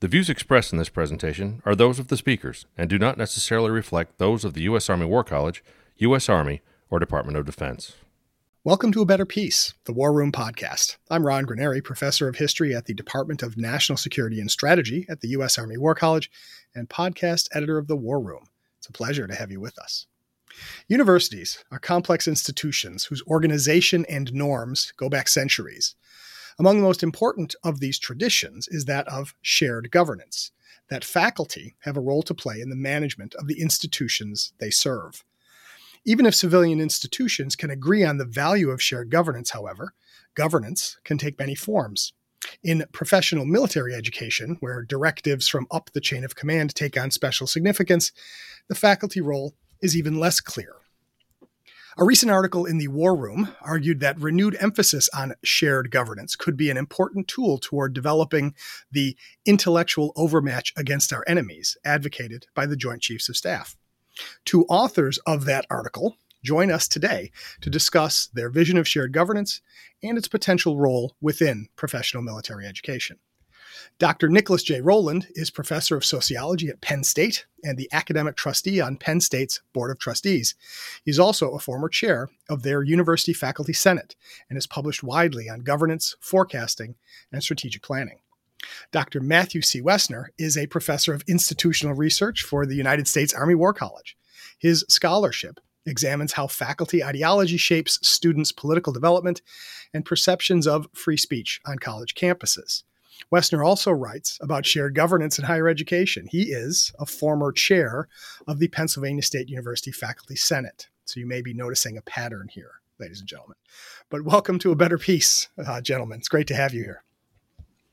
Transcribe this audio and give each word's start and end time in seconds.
The 0.00 0.06
views 0.06 0.30
expressed 0.30 0.72
in 0.72 0.78
this 0.78 0.88
presentation 0.88 1.60
are 1.64 1.74
those 1.74 1.98
of 1.98 2.06
the 2.06 2.16
speakers 2.16 2.66
and 2.76 2.88
do 2.88 3.00
not 3.00 3.18
necessarily 3.18 3.72
reflect 3.72 4.18
those 4.18 4.44
of 4.44 4.54
the 4.54 4.62
U.S. 4.62 4.88
Army 4.88 5.06
War 5.06 5.24
College, 5.24 5.64
U.S. 5.96 6.28
Army, 6.28 6.62
or 6.88 7.00
Department 7.00 7.36
of 7.36 7.44
Defense. 7.44 7.94
Welcome 8.62 8.92
to 8.92 9.02
A 9.02 9.04
Better 9.04 9.26
Peace, 9.26 9.74
the 9.86 9.92
War 9.92 10.12
Room 10.12 10.30
podcast. 10.30 10.98
I'm 11.10 11.26
Ron 11.26 11.46
Granieri, 11.46 11.82
professor 11.82 12.28
of 12.28 12.36
history 12.36 12.76
at 12.76 12.84
the 12.84 12.94
Department 12.94 13.42
of 13.42 13.56
National 13.56 13.96
Security 13.96 14.40
and 14.40 14.48
Strategy 14.48 15.04
at 15.08 15.20
the 15.20 15.30
U.S. 15.30 15.58
Army 15.58 15.76
War 15.76 15.96
College 15.96 16.30
and 16.76 16.88
podcast 16.88 17.48
editor 17.52 17.76
of 17.76 17.88
the 17.88 17.96
War 17.96 18.20
Room. 18.20 18.44
It's 18.78 18.88
a 18.88 18.92
pleasure 18.92 19.26
to 19.26 19.34
have 19.34 19.50
you 19.50 19.58
with 19.58 19.80
us. 19.80 20.06
Universities 20.86 21.64
are 21.72 21.80
complex 21.80 22.28
institutions 22.28 23.06
whose 23.06 23.24
organization 23.26 24.06
and 24.08 24.32
norms 24.32 24.92
go 24.96 25.08
back 25.08 25.26
centuries. 25.26 25.96
Among 26.58 26.78
the 26.78 26.82
most 26.82 27.04
important 27.04 27.54
of 27.62 27.78
these 27.78 28.00
traditions 28.00 28.66
is 28.68 28.86
that 28.86 29.06
of 29.06 29.34
shared 29.42 29.92
governance, 29.92 30.50
that 30.90 31.04
faculty 31.04 31.76
have 31.80 31.96
a 31.96 32.00
role 32.00 32.22
to 32.24 32.34
play 32.34 32.60
in 32.60 32.68
the 32.68 32.76
management 32.76 33.34
of 33.36 33.46
the 33.46 33.60
institutions 33.60 34.52
they 34.58 34.70
serve. 34.70 35.24
Even 36.04 36.26
if 36.26 36.34
civilian 36.34 36.80
institutions 36.80 37.54
can 37.54 37.70
agree 37.70 38.02
on 38.02 38.16
the 38.16 38.24
value 38.24 38.70
of 38.70 38.82
shared 38.82 39.08
governance, 39.08 39.50
however, 39.50 39.94
governance 40.34 40.96
can 41.04 41.16
take 41.16 41.38
many 41.38 41.54
forms. 41.54 42.12
In 42.64 42.86
professional 42.92 43.44
military 43.44 43.94
education, 43.94 44.56
where 44.60 44.82
directives 44.82 45.46
from 45.46 45.66
up 45.70 45.90
the 45.92 46.00
chain 46.00 46.24
of 46.24 46.34
command 46.34 46.74
take 46.74 46.98
on 46.98 47.10
special 47.10 47.46
significance, 47.46 48.10
the 48.68 48.74
faculty 48.74 49.20
role 49.20 49.54
is 49.80 49.96
even 49.96 50.18
less 50.18 50.40
clear. 50.40 50.77
A 52.00 52.04
recent 52.04 52.30
article 52.30 52.64
in 52.64 52.78
the 52.78 52.86
War 52.86 53.16
Room 53.16 53.48
argued 53.60 53.98
that 53.98 54.20
renewed 54.20 54.56
emphasis 54.60 55.10
on 55.12 55.34
shared 55.42 55.90
governance 55.90 56.36
could 56.36 56.56
be 56.56 56.70
an 56.70 56.76
important 56.76 57.26
tool 57.26 57.58
toward 57.58 57.92
developing 57.92 58.54
the 58.92 59.16
intellectual 59.44 60.12
overmatch 60.14 60.72
against 60.76 61.12
our 61.12 61.24
enemies 61.26 61.76
advocated 61.84 62.46
by 62.54 62.66
the 62.66 62.76
Joint 62.76 63.02
Chiefs 63.02 63.28
of 63.28 63.36
Staff. 63.36 63.76
Two 64.44 64.64
authors 64.66 65.18
of 65.26 65.44
that 65.46 65.66
article 65.70 66.16
join 66.44 66.70
us 66.70 66.86
today 66.86 67.32
to 67.62 67.68
discuss 67.68 68.28
their 68.28 68.48
vision 68.48 68.78
of 68.78 68.86
shared 68.86 69.12
governance 69.12 69.60
and 70.00 70.16
its 70.16 70.28
potential 70.28 70.78
role 70.78 71.16
within 71.20 71.66
professional 71.74 72.22
military 72.22 72.64
education. 72.64 73.18
Dr. 73.98 74.28
Nicholas 74.28 74.62
J. 74.62 74.80
Rowland 74.80 75.26
is 75.30 75.50
professor 75.50 75.96
of 75.96 76.04
sociology 76.04 76.68
at 76.68 76.80
Penn 76.80 77.02
State 77.02 77.46
and 77.64 77.76
the 77.76 77.88
academic 77.92 78.36
trustee 78.36 78.80
on 78.80 78.96
Penn 78.96 79.20
State's 79.20 79.60
Board 79.72 79.90
of 79.90 79.98
Trustees. 79.98 80.54
He's 81.04 81.18
also 81.18 81.50
a 81.50 81.58
former 81.58 81.88
chair 81.88 82.28
of 82.48 82.62
their 82.62 82.82
University 82.82 83.32
Faculty 83.32 83.72
Senate 83.72 84.14
and 84.48 84.56
has 84.56 84.66
published 84.66 85.02
widely 85.02 85.48
on 85.48 85.60
governance, 85.60 86.14
forecasting, 86.20 86.94
and 87.32 87.42
strategic 87.42 87.82
planning. 87.82 88.20
Dr. 88.92 89.20
Matthew 89.20 89.62
C. 89.62 89.80
Woessner 89.80 90.26
is 90.38 90.56
a 90.56 90.66
professor 90.66 91.14
of 91.14 91.22
institutional 91.28 91.94
research 91.94 92.42
for 92.42 92.66
the 92.66 92.76
United 92.76 93.08
States 93.08 93.34
Army 93.34 93.54
War 93.54 93.72
College. 93.72 94.16
His 94.58 94.84
scholarship 94.88 95.60
examines 95.86 96.32
how 96.32 96.46
faculty 96.46 97.02
ideology 97.02 97.56
shapes 97.56 97.98
students' 98.06 98.52
political 98.52 98.92
development 98.92 99.42
and 99.94 100.04
perceptions 100.04 100.66
of 100.66 100.88
free 100.92 101.16
speech 101.16 101.60
on 101.66 101.78
college 101.78 102.14
campuses. 102.14 102.82
Woessner 103.32 103.64
also 103.64 103.90
writes 103.90 104.38
about 104.40 104.66
shared 104.66 104.94
governance 104.94 105.38
in 105.38 105.44
higher 105.44 105.68
education. 105.68 106.26
He 106.30 106.44
is 106.44 106.92
a 106.98 107.06
former 107.06 107.52
chair 107.52 108.08
of 108.46 108.58
the 108.58 108.68
Pennsylvania 108.68 109.22
State 109.22 109.48
University 109.48 109.92
Faculty 109.92 110.36
Senate. 110.36 110.88
So 111.04 111.20
you 111.20 111.26
may 111.26 111.42
be 111.42 111.54
noticing 111.54 111.96
a 111.96 112.02
pattern 112.02 112.48
here, 112.50 112.80
ladies 112.98 113.20
and 113.20 113.28
gentlemen. 113.28 113.56
But 114.10 114.22
welcome 114.22 114.58
to 114.60 114.72
a 114.72 114.76
Better 114.76 114.98
Peace, 114.98 115.48
uh, 115.66 115.80
gentlemen. 115.80 116.18
It's 116.18 116.28
great 116.28 116.46
to 116.48 116.54
have 116.54 116.72
you 116.72 116.84
here. 116.84 117.02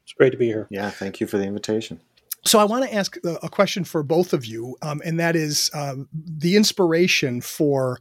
It's 0.03 0.13
great 0.13 0.31
to 0.31 0.37
be 0.37 0.47
here. 0.47 0.67
Yeah, 0.69 0.89
thank 0.89 1.19
you 1.19 1.27
for 1.27 1.37
the 1.37 1.45
invitation. 1.45 1.99
So 2.45 2.59
I 2.59 2.63
want 2.63 2.85
to 2.85 2.93
ask 2.93 3.17
a 3.25 3.49
question 3.49 3.83
for 3.83 4.03
both 4.03 4.31
of 4.31 4.45
you, 4.45 4.77
um, 4.83 5.01
and 5.03 5.19
that 5.19 5.35
is 5.35 5.71
um, 5.73 6.07
the 6.13 6.55
inspiration 6.55 7.41
for 7.41 7.99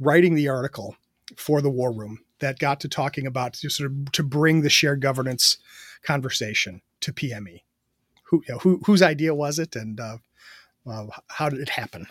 writing 0.00 0.34
the 0.34 0.48
article 0.48 0.96
for 1.36 1.62
the 1.62 1.70
War 1.70 1.92
Room 1.92 2.23
that 2.44 2.58
got 2.58 2.78
to 2.80 2.88
talking 2.88 3.26
about 3.26 3.54
to 3.54 3.70
sort 3.70 3.90
of 3.90 4.12
to 4.12 4.22
bring 4.22 4.60
the 4.60 4.68
shared 4.68 5.00
governance 5.00 5.56
conversation 6.02 6.82
to 7.00 7.12
PME. 7.12 7.62
Who, 8.24 8.42
you 8.46 8.54
know, 8.54 8.58
who 8.58 8.80
whose 8.84 9.00
idea 9.00 9.34
was 9.34 9.58
it, 9.58 9.74
and 9.74 9.98
uh, 9.98 10.18
uh, 10.86 11.06
how 11.28 11.48
did 11.48 11.60
it 11.60 11.70
happen? 11.70 12.06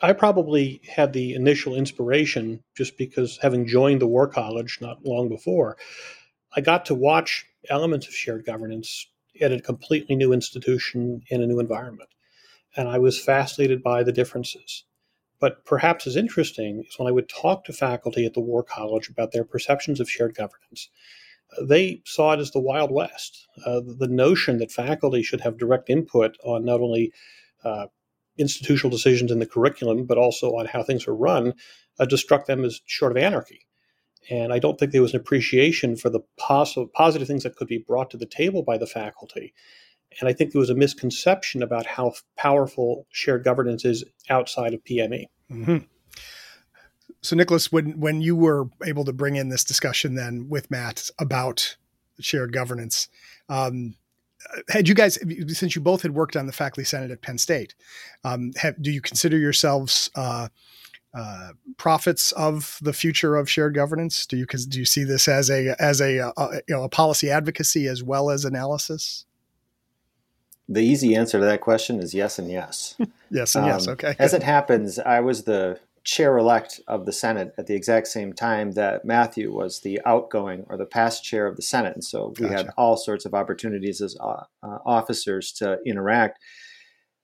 I 0.00 0.14
probably 0.14 0.80
had 0.88 1.12
the 1.12 1.34
initial 1.34 1.74
inspiration 1.74 2.62
just 2.74 2.96
because 2.96 3.38
having 3.40 3.66
joined 3.66 4.00
the 4.00 4.06
War 4.06 4.26
College 4.26 4.78
not 4.80 5.04
long 5.04 5.28
before, 5.28 5.76
I 6.56 6.60
got 6.60 6.86
to 6.86 6.94
watch 6.94 7.44
elements 7.68 8.08
of 8.08 8.14
shared 8.14 8.46
governance 8.46 9.06
at 9.40 9.52
a 9.52 9.60
completely 9.60 10.16
new 10.16 10.32
institution 10.32 11.22
in 11.28 11.42
a 11.42 11.46
new 11.46 11.60
environment. 11.60 12.08
And 12.74 12.88
I 12.88 12.98
was 12.98 13.22
fascinated 13.22 13.82
by 13.82 14.02
the 14.02 14.12
differences. 14.12 14.84
But 15.38 15.64
perhaps 15.64 16.06
as 16.06 16.16
interesting 16.16 16.84
is 16.88 16.98
when 16.98 17.08
I 17.08 17.12
would 17.12 17.28
talk 17.28 17.64
to 17.64 17.72
faculty 17.72 18.24
at 18.24 18.34
the 18.34 18.40
War 18.40 18.62
College 18.62 19.08
about 19.08 19.32
their 19.32 19.44
perceptions 19.44 20.00
of 20.00 20.10
shared 20.10 20.34
governance 20.34 20.88
they 21.62 22.02
saw 22.04 22.32
it 22.32 22.40
as 22.40 22.50
the 22.50 22.60
Wild 22.60 22.90
West. 22.90 23.46
Uh, 23.64 23.80
the 23.84 24.08
notion 24.08 24.58
that 24.58 24.72
faculty 24.72 25.22
should 25.22 25.40
have 25.40 25.58
direct 25.58 25.88
input 25.88 26.36
on 26.44 26.64
not 26.64 26.80
only 26.80 27.12
uh, 27.64 27.86
institutional 28.36 28.90
decisions 28.90 29.30
in 29.30 29.38
the 29.38 29.46
curriculum, 29.46 30.04
but 30.04 30.18
also 30.18 30.50
on 30.56 30.66
how 30.66 30.82
things 30.82 31.06
are 31.06 31.14
run, 31.14 31.54
uh, 31.98 32.06
just 32.06 32.24
struck 32.24 32.46
them 32.46 32.64
as 32.64 32.80
short 32.86 33.12
of 33.12 33.18
anarchy. 33.18 33.66
And 34.28 34.52
I 34.52 34.58
don't 34.58 34.78
think 34.78 34.92
there 34.92 35.02
was 35.02 35.14
an 35.14 35.20
appreciation 35.20 35.96
for 35.96 36.10
the 36.10 36.20
poss- 36.36 36.76
positive 36.92 37.28
things 37.28 37.44
that 37.44 37.56
could 37.56 37.68
be 37.68 37.78
brought 37.78 38.10
to 38.10 38.16
the 38.16 38.26
table 38.26 38.62
by 38.62 38.76
the 38.76 38.86
faculty. 38.86 39.54
And 40.20 40.28
I 40.28 40.32
think 40.32 40.52
there 40.52 40.60
was 40.60 40.70
a 40.70 40.74
misconception 40.74 41.62
about 41.62 41.86
how 41.86 42.14
powerful 42.36 43.06
shared 43.10 43.44
governance 43.44 43.84
is 43.84 44.04
outside 44.30 44.72
of 44.74 44.82
PME. 44.84 45.26
Mm-hmm 45.50 45.78
so 47.26 47.36
Nicholas, 47.36 47.72
when 47.72 47.98
when 47.98 48.20
you 48.20 48.36
were 48.36 48.68
able 48.84 49.04
to 49.04 49.12
bring 49.12 49.36
in 49.36 49.48
this 49.48 49.64
discussion 49.64 50.14
then 50.14 50.48
with 50.48 50.70
Matt 50.70 51.10
about 51.18 51.76
shared 52.20 52.52
governance, 52.52 53.08
um, 53.48 53.94
had 54.68 54.88
you 54.88 54.94
guys, 54.94 55.18
since 55.48 55.74
you 55.74 55.82
both 55.82 56.02
had 56.02 56.12
worked 56.12 56.36
on 56.36 56.46
the 56.46 56.52
faculty 56.52 56.84
senate 56.84 57.10
at 57.10 57.22
Penn 57.22 57.38
State, 57.38 57.74
um, 58.24 58.52
have, 58.56 58.80
do 58.80 58.90
you 58.90 59.00
consider 59.00 59.36
yourselves 59.36 60.08
uh, 60.14 60.48
uh, 61.14 61.50
prophets 61.78 62.32
of 62.32 62.78
the 62.80 62.92
future 62.92 63.36
of 63.36 63.50
shared 63.50 63.74
governance? 63.74 64.26
Do 64.26 64.36
you 64.36 64.46
do 64.46 64.78
you 64.78 64.84
see 64.84 65.04
this 65.04 65.28
as 65.28 65.50
a 65.50 65.74
as 65.80 66.00
a, 66.00 66.18
a 66.18 66.32
uh, 66.36 66.60
you 66.68 66.76
know 66.76 66.84
a 66.84 66.88
policy 66.88 67.30
advocacy 67.30 67.88
as 67.88 68.02
well 68.02 68.30
as 68.30 68.44
analysis? 68.44 69.24
The 70.68 70.82
easy 70.82 71.14
answer 71.14 71.38
to 71.38 71.44
that 71.44 71.60
question 71.60 72.00
is 72.00 72.12
yes 72.14 72.38
and 72.38 72.50
yes. 72.50 72.96
yes 73.30 73.54
and 73.54 73.64
um, 73.64 73.70
yes. 73.70 73.88
Okay. 73.88 74.14
As 74.18 74.34
it 74.34 74.42
happens, 74.42 74.98
I 74.98 75.20
was 75.20 75.44
the 75.44 75.78
chair 76.06 76.38
elect 76.38 76.80
of 76.86 77.04
the 77.04 77.12
Senate 77.12 77.52
at 77.58 77.66
the 77.66 77.74
exact 77.74 78.06
same 78.06 78.32
time 78.32 78.72
that 78.72 79.04
Matthew 79.04 79.52
was 79.52 79.80
the 79.80 80.00
outgoing 80.06 80.64
or 80.68 80.76
the 80.76 80.86
past 80.86 81.24
chair 81.24 81.46
of 81.48 81.56
the 81.56 81.62
Senate. 81.62 81.94
And 81.94 82.04
so 82.04 82.32
we 82.38 82.46
gotcha. 82.46 82.56
had 82.56 82.70
all 82.76 82.96
sorts 82.96 83.26
of 83.26 83.34
opportunities 83.34 84.00
as 84.00 84.16
uh, 84.20 84.44
uh, 84.62 84.78
officers 84.86 85.50
to 85.54 85.78
interact. 85.84 86.38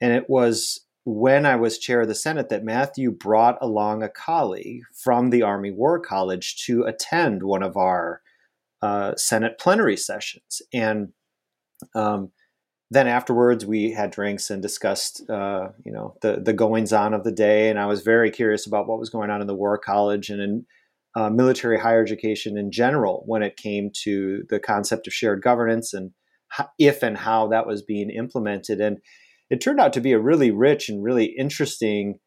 And 0.00 0.12
it 0.12 0.28
was 0.28 0.80
when 1.04 1.46
I 1.46 1.54
was 1.56 1.78
chair 1.78 2.00
of 2.00 2.08
the 2.08 2.14
Senate 2.14 2.48
that 2.48 2.64
Matthew 2.64 3.12
brought 3.12 3.56
along 3.60 4.02
a 4.02 4.08
colleague 4.08 4.82
from 4.92 5.30
the 5.30 5.42
Army 5.42 5.70
War 5.70 6.00
College 6.00 6.56
to 6.66 6.82
attend 6.82 7.44
one 7.44 7.62
of 7.62 7.76
our 7.76 8.20
uh, 8.82 9.14
Senate 9.14 9.58
plenary 9.60 9.96
sessions. 9.96 10.60
And 10.72 11.12
um, 11.94 12.32
then 12.92 13.08
afterwards 13.08 13.64
we 13.64 13.90
had 13.90 14.10
drinks 14.10 14.50
and 14.50 14.60
discussed 14.60 15.28
uh, 15.30 15.68
you 15.84 15.90
know 15.90 16.14
the 16.20 16.40
the 16.44 16.52
goings 16.52 16.92
on 16.92 17.14
of 17.14 17.24
the 17.24 17.32
day. 17.32 17.70
And 17.70 17.78
i 17.78 17.86
was 17.86 18.02
very 18.02 18.30
curious 18.30 18.66
about 18.66 18.86
what 18.86 18.98
was 18.98 19.10
going 19.10 19.30
on 19.30 19.40
in 19.40 19.46
the 19.46 19.54
war 19.54 19.78
college 19.78 20.28
and 20.28 20.40
in 20.40 20.66
uh, 21.14 21.30
military 21.30 21.78
higher 21.78 22.02
education 22.02 22.56
in 22.56 22.70
general 22.70 23.22
when 23.26 23.42
it 23.42 23.56
came 23.56 23.90
to 24.04 24.44
the 24.48 24.60
concept 24.60 25.06
of 25.06 25.12
shared 25.12 25.42
governance 25.42 25.92
and 25.92 26.10
how, 26.48 26.68
if 26.78 27.02
and 27.02 27.18
how 27.18 27.48
that 27.48 27.66
was 27.66 27.82
being 27.82 28.10
implemented. 28.10 28.80
And 28.80 28.98
it 29.50 29.60
turned 29.60 29.80
out 29.80 29.92
to 29.94 30.00
be 30.00 30.12
a 30.12 30.18
really 30.18 30.50
rich 30.50 30.88
and 30.88 31.02
really 31.02 31.34
interesting 31.38 32.18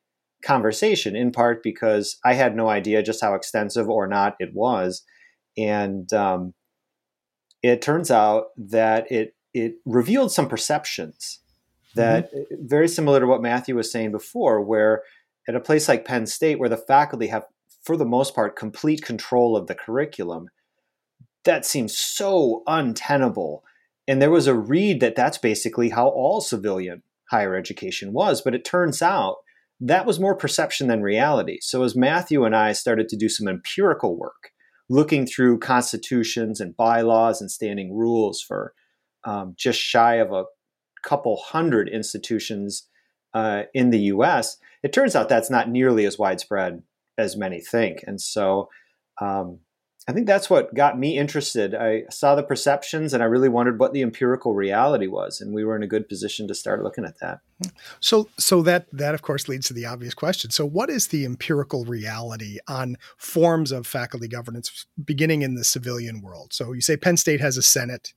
conversation 0.44 1.16
in 1.16 1.32
part 1.32 1.64
because 1.64 2.18
i 2.24 2.34
had 2.34 2.56
no 2.56 2.70
idea 2.70 3.02
just 3.02 3.24
how 3.24 3.34
extensive 3.34 3.88
or 3.90 4.08
not 4.08 4.34
it 4.40 4.50
was. 4.54 5.04
And 5.58 6.12
um, 6.14 6.54
it 7.64 7.82
turns 7.82 8.12
out 8.12 8.46
that 8.58 9.12
it 9.12 9.35
it 9.56 9.76
revealed 9.86 10.34
some 10.34 10.50
perceptions 10.50 11.40
that 11.96 12.32
mm-hmm. 12.32 12.68
very 12.68 12.90
similar 12.90 13.22
to 13.22 13.26
what 13.26 13.42
Matthew 13.42 13.76
was 13.76 13.90
saying 13.90 14.12
before, 14.12 14.62
where 14.62 15.02
at 15.48 15.56
a 15.56 15.62
place 15.62 15.88
like 15.88 16.04
Penn 16.04 16.28
State, 16.28 16.60
where 16.60 16.70
the 16.70 16.76
faculty 16.76 17.28
have, 17.28 17.46
for 17.82 17.96
the 17.96 18.06
most 18.06 18.36
part, 18.36 18.58
complete 18.58 19.02
control 19.02 19.56
of 19.56 19.68
the 19.68 19.76
curriculum, 19.76 20.50
that 21.46 21.66
seems 21.66 21.98
so 21.98 22.64
untenable. 22.68 23.64
And 24.08 24.22
there 24.22 24.30
was 24.30 24.48
a 24.48 24.54
read 24.54 25.00
that 25.00 25.16
that's 25.16 25.38
basically 25.38 25.90
how 25.90 26.10
all 26.10 26.42
civilian 26.42 27.02
higher 27.32 27.56
education 27.56 28.12
was. 28.12 28.42
But 28.42 28.56
it 28.56 28.66
turns 28.66 29.02
out 29.02 29.38
that 29.80 30.06
was 30.06 30.20
more 30.20 30.36
perception 30.36 30.88
than 30.88 31.02
reality. 31.02 31.60
So 31.62 31.84
as 31.84 31.96
Matthew 31.96 32.44
and 32.44 32.56
I 32.56 32.74
started 32.74 33.08
to 33.08 33.16
do 33.16 33.30
some 33.30 33.48
empirical 33.48 34.18
work, 34.18 34.52
looking 34.90 35.26
through 35.26 35.60
constitutions 35.60 36.60
and 36.60 36.76
bylaws 36.76 37.40
and 37.40 37.50
standing 37.50 37.96
rules 37.96 38.42
for 38.42 38.74
um, 39.26 39.54
just 39.58 39.80
shy 39.80 40.16
of 40.16 40.32
a 40.32 40.46
couple 41.04 41.38
hundred 41.38 41.90
institutions 41.90 42.88
uh, 43.34 43.64
in 43.74 43.90
the 43.90 44.00
US, 44.00 44.58
it 44.84 44.94
turns 44.94 45.16
out 45.16 45.30
that's 45.30 45.50
not 45.50 45.70
nearly 45.70 46.06
as 46.06 46.18
widespread 46.18 46.82
as 47.18 47.36
many 47.36 47.60
think. 47.60 48.04
And 48.08 48.20
so 48.22 48.70
um, 49.20 49.60
I 50.08 50.14
think 50.14 50.28
that's 50.28 50.50
what 50.50 50.76
got 50.76 51.00
me 51.00 51.18
interested. 51.18 51.74
I 51.74 52.04
saw 52.12 52.36
the 52.36 52.44
perceptions 52.44 53.14
and 53.14 53.24
I 53.24 53.26
really 53.26 53.50
wondered 53.50 53.80
what 53.80 53.92
the 53.92 54.04
empirical 54.04 54.54
reality 54.54 55.08
was. 55.08 55.42
And 55.42 55.54
we 55.54 55.66
were 55.66 55.76
in 55.76 55.82
a 55.82 55.88
good 55.88 56.08
position 56.08 56.48
to 56.48 56.56
start 56.56 56.84
looking 56.84 57.06
at 57.06 57.20
that. 57.22 57.40
So, 58.00 58.30
so 58.38 58.62
that, 58.62 58.86
that 58.94 59.16
of 59.16 59.24
course 59.24 59.48
leads 59.48 59.68
to 59.68 59.74
the 59.74 59.88
obvious 59.88 60.14
question. 60.14 60.52
So 60.52 60.64
what 60.64 60.92
is 60.92 61.08
the 61.08 61.26
empirical 61.26 61.86
reality 61.86 62.60
on 62.68 62.98
forms 63.18 63.72
of 63.72 63.88
faculty 63.88 64.28
governance 64.28 64.86
beginning 65.04 65.42
in 65.42 65.56
the 65.56 65.64
civilian 65.64 66.22
world? 66.22 66.54
So 66.54 66.74
you 66.74 66.82
say 66.82 66.98
Penn 66.98 67.18
State 67.18 67.42
has 67.42 67.58
a 67.58 67.64
Senate. 67.64 68.14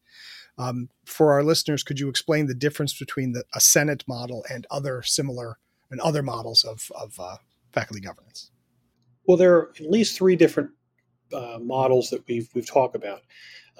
Um, 0.58 0.88
for 1.04 1.32
our 1.32 1.44
listeners, 1.44 1.82
could 1.82 2.00
you 2.00 2.08
explain 2.08 2.46
the 2.46 2.54
difference 2.54 2.98
between 2.98 3.32
the, 3.32 3.44
a 3.54 3.60
Senate 3.60 4.04
model 4.08 4.44
and 4.50 4.66
other 4.70 5.02
similar 5.02 5.58
and 5.90 6.00
other 6.00 6.22
models 6.22 6.64
of, 6.64 6.90
of 7.00 7.18
uh, 7.18 7.36
faculty 7.72 8.00
governance? 8.00 8.50
Well, 9.26 9.36
there 9.36 9.54
are 9.54 9.72
at 9.78 9.90
least 9.90 10.16
three 10.16 10.36
different 10.36 10.70
uh, 11.32 11.58
models 11.60 12.10
that 12.10 12.26
we've 12.26 12.48
we've 12.54 12.66
talked 12.66 12.96
about. 12.96 13.22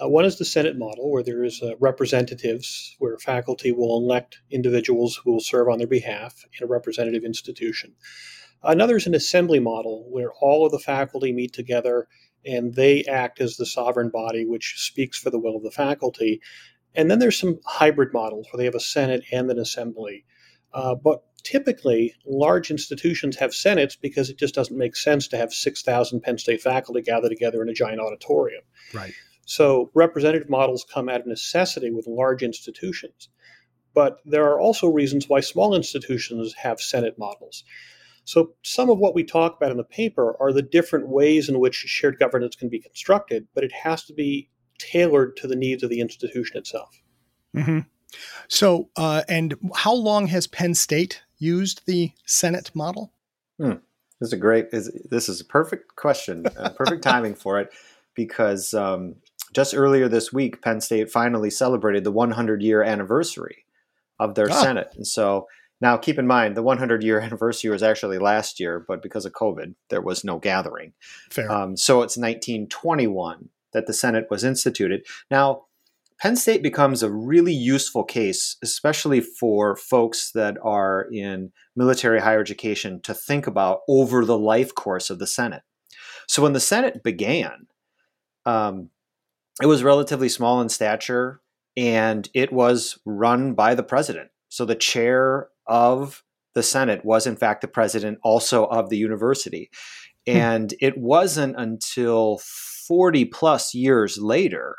Uh, 0.01 0.07
one 0.07 0.23
is 0.23 0.37
the 0.37 0.45
Senate 0.45 0.77
model, 0.77 1.11
where 1.11 1.23
there 1.23 1.43
is 1.43 1.61
uh, 1.61 1.75
representatives, 1.79 2.95
where 2.99 3.17
faculty 3.17 3.71
will 3.71 3.97
elect 3.97 4.39
individuals 4.49 5.17
who 5.17 5.31
will 5.31 5.41
serve 5.41 5.67
on 5.67 5.77
their 5.77 5.87
behalf 5.87 6.45
in 6.57 6.63
a 6.63 6.67
representative 6.67 7.25
institution. 7.25 7.95
Another 8.63 8.97
is 8.97 9.07
an 9.07 9.15
assembly 9.15 9.59
model, 9.59 10.05
where 10.09 10.31
all 10.41 10.65
of 10.65 10.71
the 10.71 10.79
faculty 10.79 11.33
meet 11.33 11.51
together 11.51 12.07
and 12.45 12.75
they 12.75 13.03
act 13.05 13.41
as 13.41 13.57
the 13.57 13.65
sovereign 13.65 14.09
body 14.09 14.45
which 14.45 14.75
speaks 14.77 15.17
for 15.17 15.29
the 15.29 15.39
will 15.39 15.55
of 15.55 15.63
the 15.63 15.71
faculty. 15.71 16.41
And 16.95 17.09
then 17.09 17.19
there's 17.19 17.37
some 17.37 17.59
hybrid 17.65 18.13
models 18.13 18.47
where 18.51 18.57
they 18.57 18.65
have 18.65 18.75
a 18.75 18.79
Senate 18.79 19.23
and 19.31 19.49
an 19.51 19.59
assembly. 19.59 20.25
Uh, 20.73 20.95
but 20.95 21.23
typically 21.43 22.13
large 22.25 22.69
institutions 22.69 23.35
have 23.37 23.53
senates 23.53 23.95
because 23.95 24.29
it 24.29 24.37
just 24.37 24.55
doesn't 24.55 24.77
make 24.77 24.95
sense 24.95 25.27
to 25.27 25.37
have 25.37 25.53
6,000 25.53 26.21
Penn 26.21 26.37
State 26.37 26.61
faculty 26.61 27.01
gather 27.01 27.29
together 27.29 27.61
in 27.61 27.69
a 27.69 27.73
giant 27.73 27.99
auditorium. 27.99 28.63
Right. 28.93 29.13
So 29.45 29.89
representative 29.93 30.49
models 30.49 30.85
come 30.91 31.09
out 31.09 31.21
of 31.21 31.27
necessity 31.27 31.91
with 31.91 32.07
large 32.07 32.43
institutions. 32.43 33.29
But 33.93 34.19
there 34.23 34.45
are 34.45 34.59
also 34.59 34.87
reasons 34.87 35.27
why 35.27 35.39
small 35.39 35.73
institutions 35.73 36.53
have 36.53 36.79
senate 36.79 37.17
models. 37.17 37.63
So 38.29 38.53
some 38.61 38.91
of 38.91 38.99
what 38.99 39.15
we 39.15 39.23
talk 39.23 39.57
about 39.57 39.71
in 39.71 39.77
the 39.77 39.83
paper 39.83 40.37
are 40.39 40.53
the 40.53 40.61
different 40.61 41.07
ways 41.07 41.49
in 41.49 41.59
which 41.59 41.73
shared 41.73 42.19
governance 42.19 42.55
can 42.55 42.69
be 42.69 42.77
constructed, 42.77 43.47
but 43.55 43.63
it 43.63 43.71
has 43.71 44.03
to 44.03 44.13
be 44.13 44.51
tailored 44.77 45.35
to 45.37 45.47
the 45.47 45.55
needs 45.55 45.81
of 45.81 45.89
the 45.89 45.99
institution 45.99 46.55
itself. 46.57 47.01
Mm-hmm. 47.57 47.79
So, 48.47 48.89
uh, 48.95 49.23
and 49.27 49.55
how 49.73 49.95
long 49.95 50.27
has 50.27 50.45
Penn 50.45 50.75
State 50.75 51.23
used 51.39 51.87
the 51.87 52.11
Senate 52.27 52.69
model? 52.75 53.11
Hmm. 53.57 53.77
This 54.19 54.27
is 54.27 54.33
a 54.33 54.37
great. 54.37 54.67
Is, 54.73 54.91
this 55.09 55.27
is 55.27 55.41
a 55.41 55.45
perfect 55.45 55.95
question, 55.95 56.45
uh, 56.55 56.69
perfect 56.77 57.01
timing 57.01 57.33
for 57.33 57.59
it, 57.59 57.71
because 58.13 58.75
um, 58.75 59.15
just 59.53 59.73
earlier 59.73 60.07
this 60.07 60.31
week, 60.31 60.61
Penn 60.61 60.81
State 60.81 61.09
finally 61.09 61.49
celebrated 61.49 62.03
the 62.03 62.11
100 62.11 62.61
year 62.61 62.83
anniversary 62.83 63.65
of 64.19 64.35
their 64.35 64.51
ah. 64.51 64.61
Senate, 64.61 64.91
and 64.95 65.07
so 65.07 65.47
now 65.81 65.97
keep 65.97 66.19
in 66.19 66.27
mind 66.27 66.55
the 66.55 66.63
100 66.63 67.03
year 67.03 67.19
anniversary 67.21 67.69
was 67.69 67.83
actually 67.83 68.17
last 68.17 68.59
year, 68.59 68.83
but 68.87 69.01
because 69.01 69.25
of 69.25 69.33
COVID, 69.33 69.75
there 69.89 70.01
was 70.01 70.23
no 70.23 70.39
gathering. 70.39 70.93
Fair. 71.29 71.51
Um, 71.51 71.77
so 71.77 72.01
it's 72.01 72.17
1921 72.17 73.49
that 73.73 73.85
the 73.85 73.93
Senate 73.93 74.27
was 74.29 74.43
instituted. 74.43 75.05
Now 75.29 75.65
Penn 76.19 76.35
State 76.35 76.61
becomes 76.61 77.01
a 77.01 77.11
really 77.11 77.53
useful 77.53 78.03
case, 78.03 78.57
especially 78.61 79.21
for 79.21 79.77
folks 79.77 80.31
that 80.33 80.57
are 80.61 81.07
in 81.13 81.51
military 81.77 82.19
higher 82.19 82.41
education, 82.41 82.99
to 83.03 83.13
think 83.13 83.47
about 83.47 83.79
over 83.87 84.25
the 84.25 84.37
life 84.37 84.75
course 84.75 85.09
of 85.09 85.19
the 85.19 85.27
Senate. 85.27 85.61
So 86.27 86.43
when 86.43 86.51
the 86.51 86.59
Senate 86.59 87.03
began, 87.03 87.67
um, 88.45 88.89
it 89.61 89.67
was 89.67 89.81
relatively 89.81 90.27
small 90.27 90.59
in 90.59 90.67
stature 90.67 91.41
and 91.77 92.29
it 92.33 92.51
was 92.51 92.99
run 93.05 93.53
by 93.53 93.73
the 93.73 93.83
president. 93.83 94.29
So 94.49 94.65
the 94.65 94.75
chair 94.75 95.47
of 95.69 96.23
the 96.55 96.63
Senate 96.63 97.05
was, 97.05 97.25
in 97.25 97.37
fact, 97.37 97.61
the 97.61 97.67
president 97.67 98.17
also 98.23 98.65
of 98.65 98.89
the 98.89 98.97
university. 98.97 99.69
Hmm. 100.27 100.35
And 100.35 100.73
it 100.81 100.97
wasn't 100.97 101.55
until 101.57 102.39
40 102.87 103.25
plus 103.25 103.73
years 103.73 104.17
later 104.17 104.75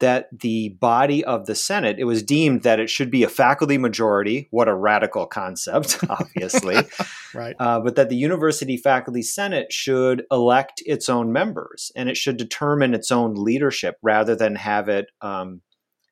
that 0.00 0.26
the 0.38 0.70
body 0.80 1.24
of 1.24 1.46
the 1.46 1.54
Senate, 1.54 1.96
it 1.98 2.04
was 2.04 2.22
deemed 2.22 2.62
that 2.62 2.80
it 2.80 2.90
should 2.90 3.10
be 3.10 3.22
a 3.22 3.28
faculty 3.28 3.78
majority. 3.78 4.48
What 4.50 4.68
a 4.68 4.74
radical 4.74 5.24
concept, 5.24 5.98
obviously. 6.10 6.76
right. 7.34 7.54
Uh, 7.58 7.80
but 7.80 7.94
that 7.96 8.08
the 8.08 8.16
University 8.16 8.76
Faculty 8.76 9.22
Senate 9.22 9.72
should 9.72 10.24
elect 10.30 10.82
its 10.84 11.08
own 11.08 11.32
members 11.32 11.92
and 11.94 12.08
it 12.08 12.16
should 12.16 12.36
determine 12.36 12.92
its 12.92 13.10
own 13.10 13.34
leadership 13.34 13.96
rather 14.02 14.34
than 14.34 14.56
have 14.56 14.88
it 14.88 15.06
um, 15.20 15.62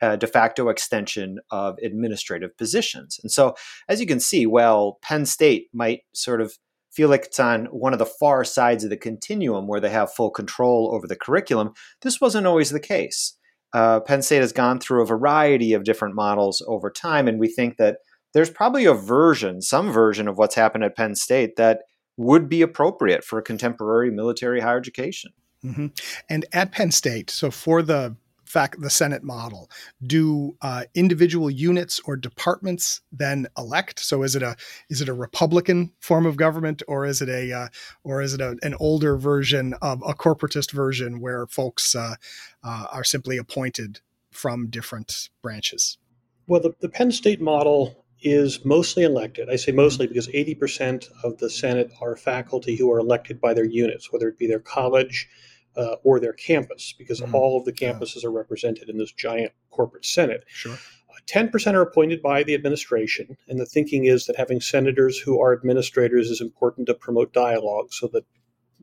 a 0.03 0.19
de 0.19 0.27
facto 0.27 0.69
extension 0.69 1.39
of 1.51 1.79
administrative 1.83 2.55
positions. 2.59 3.19
And 3.23 3.33
so, 3.33 3.55
as 3.89 4.01
you 4.01 4.07
can 4.07 4.21
see, 4.21 4.45
well, 4.45 4.99
Penn 5.01 5.25
State 5.25 5.69
might 5.73 6.01
sort 6.13 6.43
of 6.43 6.59
feel 6.91 7.09
like 7.09 7.25
it's 7.25 7.41
on 7.41 7.65
one 7.67 7.95
of 7.95 7.99
the 7.99 8.05
far 8.05 8.45
sides 8.45 8.85
of 8.85 8.91
the 8.91 8.99
continuum 8.99 9.67
where 9.67 9.81
they 9.81 9.89
have 9.89 10.13
full 10.13 10.31
control 10.31 10.91
over 10.93 11.07
the 11.07 11.17
curriculum. 11.17 11.73
This 12.03 12.21
wasn't 12.21 12.47
always 12.47 12.69
the 12.69 12.81
case 12.81 13.39
uh, 13.73 14.01
Penn 14.01 14.23
State 14.23 14.41
has 14.41 14.53
gone 14.53 14.79
through 14.79 15.03
a 15.03 15.07
variety 15.07 15.73
of 15.73 15.85
different 15.85 16.15
models 16.15 16.63
over 16.67 16.91
time, 16.91 17.27
and 17.27 17.39
we 17.41 17.49
think 17.49 17.77
that 17.79 17.99
there's 18.35 18.51
probably 18.51 18.85
a 18.85 18.95
version, 18.95 19.63
some 19.63 19.93
version 19.93 20.29
of 20.29 20.39
what's 20.39 20.55
happened 20.55 20.85
at 20.85 20.97
Penn 20.97 21.15
State 21.15 21.57
that 21.57 21.83
would 22.17 22.49
be 22.49 22.63
appropriate 22.63 23.25
for 23.25 23.41
contemporary 23.41 24.11
military 24.11 24.61
higher 24.61 24.79
education. 24.79 25.33
Mm-hmm. 25.65 25.89
And 26.29 26.47
at 26.53 26.73
Penn 26.73 26.91
State, 26.91 27.31
so 27.31 27.51
for 27.51 27.83
the 27.83 28.17
fact 28.53 28.81
the 28.81 28.91
Senate 28.91 29.25
model, 29.25 29.71
do 30.07 30.57
uh, 30.61 30.85
individual 30.95 31.51
units 31.51 32.01
or 32.07 32.17
departments 32.17 33.01
then 33.11 33.47
elect? 33.57 33.99
So 33.99 34.23
is 34.23 34.37
it 34.37 34.43
a 34.43 34.57
is 34.91 35.01
it 35.01 35.09
a 35.09 35.15
Republican 35.15 35.93
form 36.01 36.27
of 36.27 36.37
government, 36.37 36.83
or 36.87 37.07
is 37.07 37.23
it 37.23 37.29
a 37.29 37.53
uh, 37.53 37.69
or 38.05 38.21
is 38.21 38.35
it 38.35 38.41
a, 38.41 38.57
an 38.63 38.75
older 38.79 39.17
version 39.17 39.75
of 39.81 40.03
a 40.07 40.15
corporatist 40.15 40.71
version 40.71 41.21
where 41.21 41.47
folks 41.47 41.95
uh, 41.95 42.15
uh 42.63 42.87
are 42.93 43.05
simply 43.05 43.39
appointed 43.39 44.01
from 44.31 44.69
different 44.69 45.31
branches? 45.43 45.99
Well, 46.47 46.61
the, 46.61 46.75
the 46.81 46.89
Penn 46.89 47.13
State 47.13 47.41
model 47.41 48.05
is 48.23 48.65
mostly 48.65 49.03
elected. 49.05 49.49
I 49.51 49.57
say 49.57 49.73
mostly 49.73 50.07
because 50.07 50.29
80% 50.29 51.09
of 51.25 51.39
the 51.39 51.51
Senate 51.51 51.91
are 52.01 52.17
faculty 52.17 52.77
who 52.77 52.91
are 52.93 53.01
elected 53.01 53.41
by 53.41 53.53
their 53.55 53.65
units, 53.65 54.13
whether 54.13 54.29
it 54.29 54.39
be 54.39 54.47
their 54.47 54.61
college, 54.61 55.29
uh, 55.77 55.97
or 56.03 56.21
their 56.21 56.33
campus, 56.33 56.95
because 56.97 57.21
mm-hmm. 57.21 57.35
all 57.35 57.59
of 57.59 57.65
the 57.65 57.73
campuses 57.73 58.23
yeah. 58.23 58.29
are 58.29 58.33
represented 58.33 58.89
in 58.89 58.99
this 58.99 59.13
giant 59.13 59.53
corporate 59.71 60.05
senate. 60.05 60.45
Sure. 60.47 60.73
Uh, 60.75 61.15
10% 61.27 61.75
are 61.75 61.83
appointed 61.83 62.23
by 62.23 62.43
the 62.43 62.55
administration, 62.55 63.37
and 63.49 63.59
the 63.59 63.67
thinking 63.67 64.05
is 64.05 64.27
that 64.27 64.37
having 64.37 64.61
senators 64.61 65.19
who 65.19 65.41
are 65.41 65.53
administrators 65.53 66.31
is 66.31 66.41
important 66.41 66.87
to 66.87 66.95
promote 66.95 67.33
dialogue 67.33 67.93
so 67.93 68.09
that 68.13 68.25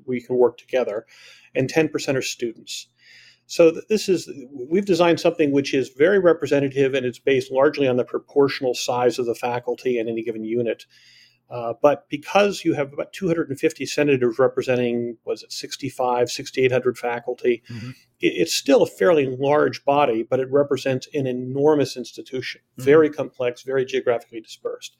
we 0.05 0.21
can 0.21 0.37
work 0.37 0.57
together, 0.57 1.05
and 1.55 1.71
10% 1.71 2.15
are 2.15 2.21
students. 2.21 2.87
So 3.49 3.71
this 3.89 4.07
is 4.07 4.31
we've 4.69 4.85
designed 4.85 5.19
something 5.19 5.51
which 5.51 5.73
is 5.73 5.89
very 5.89 6.19
representative 6.19 6.93
and 6.93 7.03
it's 7.03 7.17
based 7.17 7.51
largely 7.51 7.87
on 7.87 7.97
the 7.97 8.03
proportional 8.03 8.75
size 8.75 9.17
of 9.17 9.25
the 9.25 9.33
faculty 9.33 9.97
in 9.97 10.07
any 10.07 10.21
given 10.21 10.43
unit. 10.43 10.85
Uh, 11.49 11.73
but 11.81 12.07
because 12.09 12.63
you 12.63 12.73
have 12.73 12.93
about 12.93 13.11
250 13.11 13.85
senators 13.85 14.37
representing, 14.37 15.17
was 15.25 15.41
it 15.41 15.51
65, 15.51 16.29
6,800 16.29 16.97
faculty, 16.97 17.63
mm-hmm. 17.69 17.89
it, 18.19 18.27
it's 18.27 18.53
still 18.53 18.83
a 18.83 18.87
fairly 18.87 19.25
large 19.25 19.83
body, 19.83 20.23
but 20.23 20.39
it 20.39 20.51
represents 20.51 21.07
an 21.13 21.25
enormous 21.25 21.97
institution, 21.97 22.61
mm-hmm. 22.61 22.83
very 22.83 23.09
complex, 23.09 23.63
very 23.63 23.83
geographically 23.83 24.41
dispersed. 24.41 24.95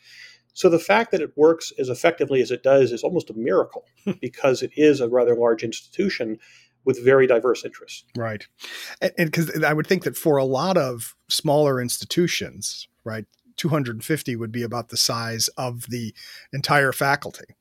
So 0.53 0.70
the 0.70 0.79
fact 0.79 1.12
that 1.12 1.22
it 1.22 1.38
works 1.38 1.72
as 1.77 1.89
effectively 1.89 2.41
as 2.41 2.51
it 2.51 2.63
does 2.63 2.91
is 2.91 3.03
almost 3.03 3.29
a 3.29 3.34
miracle 3.34 3.86
because 4.22 4.62
it 4.63 4.72
is 4.75 5.00
a 5.00 5.08
rather 5.08 5.36
large 5.36 5.63
institution 5.63 6.39
with 6.86 7.03
very 7.03 7.27
diverse 7.27 7.63
interests. 7.63 8.06
Right. 8.18 8.48
And 9.01 9.13
because 9.32 9.63
I 9.63 9.74
would 9.74 9.86
think 9.86 10.03
that 10.03 10.18
for 10.18 10.38
a 10.38 10.46
lot 10.46 10.77
of 10.77 11.15
smaller 11.27 11.79
institutions, 11.79 12.88
right, 13.03 13.25
250 13.60 14.36
would 14.36 14.51
be 14.51 14.63
about 14.63 14.89
the 14.89 14.98
size 14.98 15.50
of 15.50 15.88
the 15.89 16.13
entire 16.51 16.92
faculty. 16.92 17.56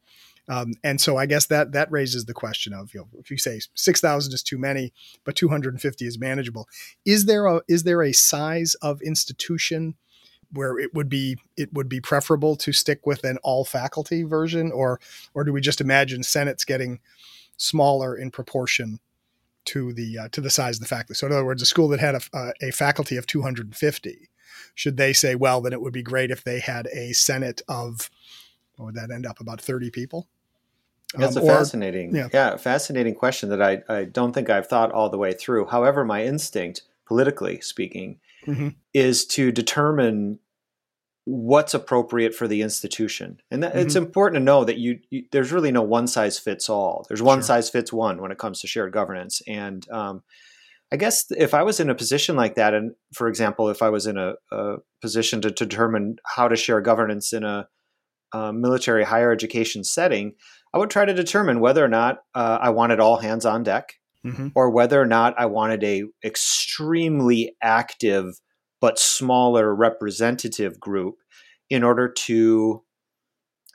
Um, 0.48 0.74
and 0.82 0.98
so 0.98 1.18
I 1.18 1.26
guess 1.26 1.46
that 1.46 1.72
that 1.72 1.92
raises 1.92 2.24
the 2.24 2.32
question 2.32 2.72
of 2.72 2.94
you 2.94 3.00
know 3.00 3.08
if 3.18 3.30
you 3.30 3.36
say 3.36 3.60
6,000 3.74 4.32
is 4.32 4.42
too 4.42 4.56
many, 4.56 4.92
but 5.24 5.36
250 5.36 6.06
is 6.06 6.18
manageable, 6.18 6.66
is 7.04 7.26
there 7.26 7.44
a 7.46 7.60
is 7.68 7.82
there 7.82 8.02
a 8.02 8.12
size 8.12 8.74
of 8.76 9.02
institution 9.02 9.94
where 10.52 10.78
it 10.78 10.94
would 10.94 11.10
be 11.10 11.36
it 11.58 11.72
would 11.74 11.88
be 11.88 12.00
preferable 12.00 12.56
to 12.56 12.72
stick 12.72 13.06
with 13.06 13.24
an 13.24 13.36
all 13.42 13.64
faculty 13.64 14.22
version, 14.22 14.72
or 14.72 14.98
or 15.34 15.44
do 15.44 15.52
we 15.52 15.60
just 15.60 15.82
imagine 15.82 16.22
senates 16.22 16.64
getting 16.64 17.00
smaller 17.58 18.16
in 18.16 18.30
proportion 18.30 19.00
to 19.66 19.92
the 19.92 20.18
uh, 20.18 20.28
to 20.32 20.40
the 20.40 20.50
size 20.50 20.76
of 20.76 20.80
the 20.80 20.88
faculty? 20.88 21.14
So 21.14 21.26
in 21.26 21.32
other 21.34 21.44
words, 21.44 21.60
a 21.60 21.66
school 21.66 21.88
that 21.88 22.00
had 22.00 22.14
a, 22.14 22.20
uh, 22.32 22.52
a 22.62 22.70
faculty 22.70 23.18
of 23.18 23.26
250, 23.26 24.30
should 24.74 24.96
they 24.96 25.12
say, 25.12 25.34
well, 25.34 25.60
then 25.60 25.72
it 25.72 25.80
would 25.80 25.92
be 25.92 26.02
great 26.02 26.30
if 26.30 26.44
they 26.44 26.60
had 26.60 26.86
a 26.88 27.12
senate 27.12 27.62
of 27.68 28.10
what 28.76 28.86
would 28.86 28.94
that 28.94 29.10
end 29.10 29.26
up 29.26 29.40
about 29.40 29.60
30 29.60 29.90
people? 29.90 30.28
That's 31.14 31.36
um, 31.36 31.42
a 31.42 31.46
or, 31.46 31.56
fascinating, 31.56 32.14
yeah. 32.14 32.28
yeah, 32.32 32.56
fascinating 32.56 33.14
question 33.14 33.48
that 33.48 33.62
I, 33.62 33.82
I 33.88 34.04
don't 34.04 34.32
think 34.32 34.50
I've 34.50 34.66
thought 34.66 34.92
all 34.92 35.08
the 35.08 35.18
way 35.18 35.32
through. 35.32 35.66
However, 35.66 36.04
my 36.04 36.24
instinct, 36.24 36.82
politically 37.06 37.60
speaking, 37.60 38.18
mm-hmm. 38.46 38.68
is 38.92 39.26
to 39.28 39.50
determine 39.50 40.38
what's 41.24 41.74
appropriate 41.74 42.34
for 42.34 42.46
the 42.46 42.62
institution. 42.62 43.40
And 43.50 43.62
that, 43.62 43.72
mm-hmm. 43.72 43.80
it's 43.80 43.96
important 43.96 44.40
to 44.40 44.44
know 44.44 44.64
that 44.64 44.78
you, 44.78 45.00
you, 45.10 45.24
there's 45.30 45.52
really 45.52 45.72
no 45.72 45.82
one 45.82 46.06
size 46.06 46.38
fits 46.38 46.68
all. 46.68 47.04
There's 47.08 47.22
one 47.22 47.38
sure. 47.38 47.44
size 47.44 47.68
fits 47.68 47.92
one 47.92 48.20
when 48.20 48.30
it 48.30 48.38
comes 48.38 48.60
to 48.60 48.66
shared 48.66 48.92
governance. 48.92 49.42
And 49.46 49.88
um, 49.90 50.22
I 50.90 50.96
guess 50.96 51.26
if 51.30 51.52
I 51.52 51.62
was 51.62 51.80
in 51.80 51.90
a 51.90 51.94
position 51.94 52.34
like 52.34 52.54
that, 52.54 52.72
and 52.72 52.92
for 53.12 53.28
example, 53.28 53.68
if 53.68 53.82
I 53.82 53.90
was 53.90 54.06
in 54.06 54.16
a, 54.16 54.34
a 54.50 54.76
position 55.02 55.40
to, 55.42 55.50
to, 55.50 55.66
determine 55.66 56.16
how 56.24 56.48
to 56.48 56.56
share 56.56 56.80
governance 56.80 57.32
in 57.32 57.44
a, 57.44 57.68
a 58.32 58.52
military 58.52 59.04
higher 59.04 59.30
education 59.30 59.84
setting, 59.84 60.32
I 60.72 60.78
would 60.78 60.90
try 60.90 61.04
to 61.04 61.12
determine 61.12 61.60
whether 61.60 61.84
or 61.84 61.88
not 61.88 62.18
uh, 62.34 62.58
I 62.60 62.70
wanted 62.70 63.00
all 63.00 63.18
hands 63.18 63.44
on 63.44 63.62
deck, 63.64 63.94
mm-hmm. 64.24 64.48
or 64.54 64.70
whether 64.70 65.00
or 65.00 65.06
not 65.06 65.34
I 65.38 65.46
wanted 65.46 65.84
a 65.84 66.04
extremely 66.24 67.54
active 67.62 68.40
but 68.80 68.98
smaller 68.98 69.74
representative 69.74 70.80
group 70.80 71.16
in 71.68 71.82
order 71.82 72.08
to. 72.08 72.82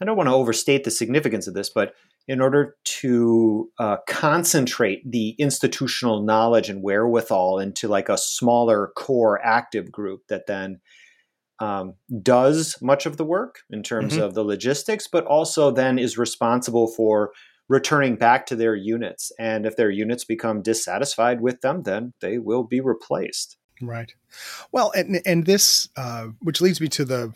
I 0.02 0.06
don't 0.06 0.18
want 0.18 0.30
to 0.30 0.36
overstate 0.36 0.84
the 0.84 0.92
significance 0.92 1.48
of 1.48 1.54
this, 1.54 1.70
but 1.70 1.94
in 2.28 2.40
order 2.40 2.76
to 2.86 3.70
uh, 3.80 3.98
concentrate 4.08 5.10
the 5.10 5.30
institutional 5.40 6.24
knowledge 6.24 6.70
and 6.70 6.82
wherewithal 6.82 7.60
into 7.60 7.88
like 7.88 8.10
a 8.10 8.18
smaller 8.18 8.92
core 8.96 9.44
active 9.46 9.92
group 9.92 10.22
that 10.30 10.48
then 10.48 10.80
um, 11.60 11.96
does 12.22 12.78
much 12.82 13.06
of 13.06 13.18
the 13.18 13.26
work 13.26 13.60
in 13.70 13.84
terms 13.84 14.14
mm-hmm. 14.14 14.24
of 14.24 14.34
the 14.34 14.44
logistics, 14.44 15.08
but 15.08 15.26
also 15.26 15.70
then 15.72 16.00
is 16.00 16.18
responsible 16.18 16.88
for 16.88 17.32
returning 17.70 18.16
back 18.16 18.46
to 18.46 18.56
their 18.56 18.76
units. 18.76 19.32
And 19.40 19.66
if 19.66 19.76
their 19.76 19.90
units 19.90 20.24
become 20.24 20.62
dissatisfied 20.62 21.42
with 21.42 21.62
them, 21.62 21.84
then 21.84 22.14
they 22.22 22.38
will 22.38 22.64
be 22.64 22.82
replaced. 22.82 23.58
Right. 23.82 24.14
Well, 24.72 24.92
and 24.96 25.22
and 25.26 25.46
this, 25.46 25.90
uh, 25.98 26.28
which 26.42 26.62
leads 26.62 26.80
me 26.80 26.88
to 26.90 27.06
the 27.06 27.34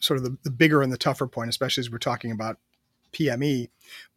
sort 0.00 0.18
of 0.18 0.24
the, 0.24 0.36
the 0.42 0.50
bigger 0.50 0.82
and 0.82 0.92
the 0.92 0.98
tougher 0.98 1.26
point, 1.26 1.50
especially 1.50 1.82
as 1.82 1.90
we're 1.90 1.98
talking 1.98 2.30
about 2.30 2.58
PME, 3.12 3.68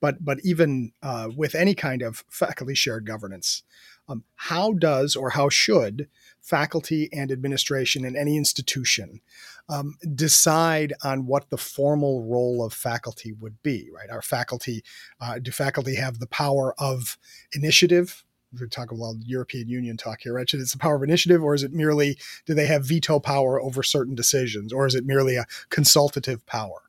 but 0.01 0.23
but 0.23 0.39
even 0.43 0.91
uh, 1.01 1.29
with 1.35 1.55
any 1.55 1.75
kind 1.75 2.01
of 2.01 2.23
faculty 2.29 2.75
shared 2.75 3.05
governance, 3.05 3.63
um, 4.07 4.23
how 4.35 4.73
does 4.73 5.15
or 5.15 5.31
how 5.31 5.49
should 5.49 6.07
faculty 6.41 7.09
and 7.11 7.31
administration 7.31 8.05
in 8.05 8.15
any 8.15 8.37
institution 8.37 9.21
um, 9.67 9.95
decide 10.13 10.93
on 11.03 11.25
what 11.25 11.49
the 11.49 11.57
formal 11.57 12.23
role 12.23 12.63
of 12.63 12.73
faculty 12.73 13.33
would 13.33 13.61
be? 13.63 13.89
Right? 13.93 14.09
Our 14.09 14.21
faculty 14.21 14.83
uh, 15.19 15.39
do 15.39 15.51
faculty 15.51 15.95
have 15.95 16.19
the 16.19 16.27
power 16.27 16.73
of 16.77 17.17
initiative? 17.53 18.23
We 18.59 18.67
talk 18.69 18.91
about 18.91 19.15
European 19.25 19.67
Union 19.67 19.97
talk 19.97 20.21
here, 20.21 20.33
right? 20.33 20.47
It's 20.53 20.71
the 20.71 20.77
power 20.77 20.95
of 20.95 21.03
initiative, 21.03 21.43
or 21.43 21.55
is 21.55 21.63
it 21.63 21.73
merely 21.73 22.17
do 22.45 22.53
they 22.53 22.67
have 22.67 22.85
veto 22.85 23.19
power 23.19 23.61
over 23.61 23.83
certain 23.83 24.15
decisions, 24.15 24.71
or 24.71 24.85
is 24.85 24.95
it 24.95 25.05
merely 25.05 25.35
a 25.35 25.45
consultative 25.69 26.45
power? 26.45 26.83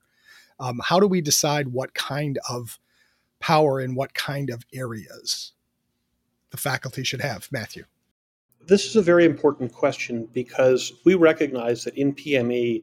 Um, 0.58 0.80
how 0.82 1.00
do 1.00 1.06
we 1.06 1.20
decide 1.20 1.68
what 1.68 1.94
kind 1.94 2.38
of 2.48 2.78
power 3.40 3.80
in 3.80 3.94
what 3.94 4.14
kind 4.14 4.50
of 4.50 4.64
areas 4.72 5.52
the 6.50 6.56
faculty 6.56 7.04
should 7.04 7.20
have, 7.20 7.48
Matthew? 7.52 7.84
This 8.66 8.86
is 8.86 8.96
a 8.96 9.02
very 9.02 9.25
important 9.25 9.72
question 9.72 10.28
because 10.32 10.92
we 11.04 11.14
recognize 11.14 11.84
that 11.84 11.94
in 11.94 12.14
PME, 12.14 12.82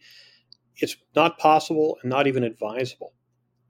it's 0.78 0.96
not 1.16 1.38
possible 1.38 1.98
and 2.02 2.10
not 2.10 2.28
even 2.28 2.44
advisable 2.44 3.14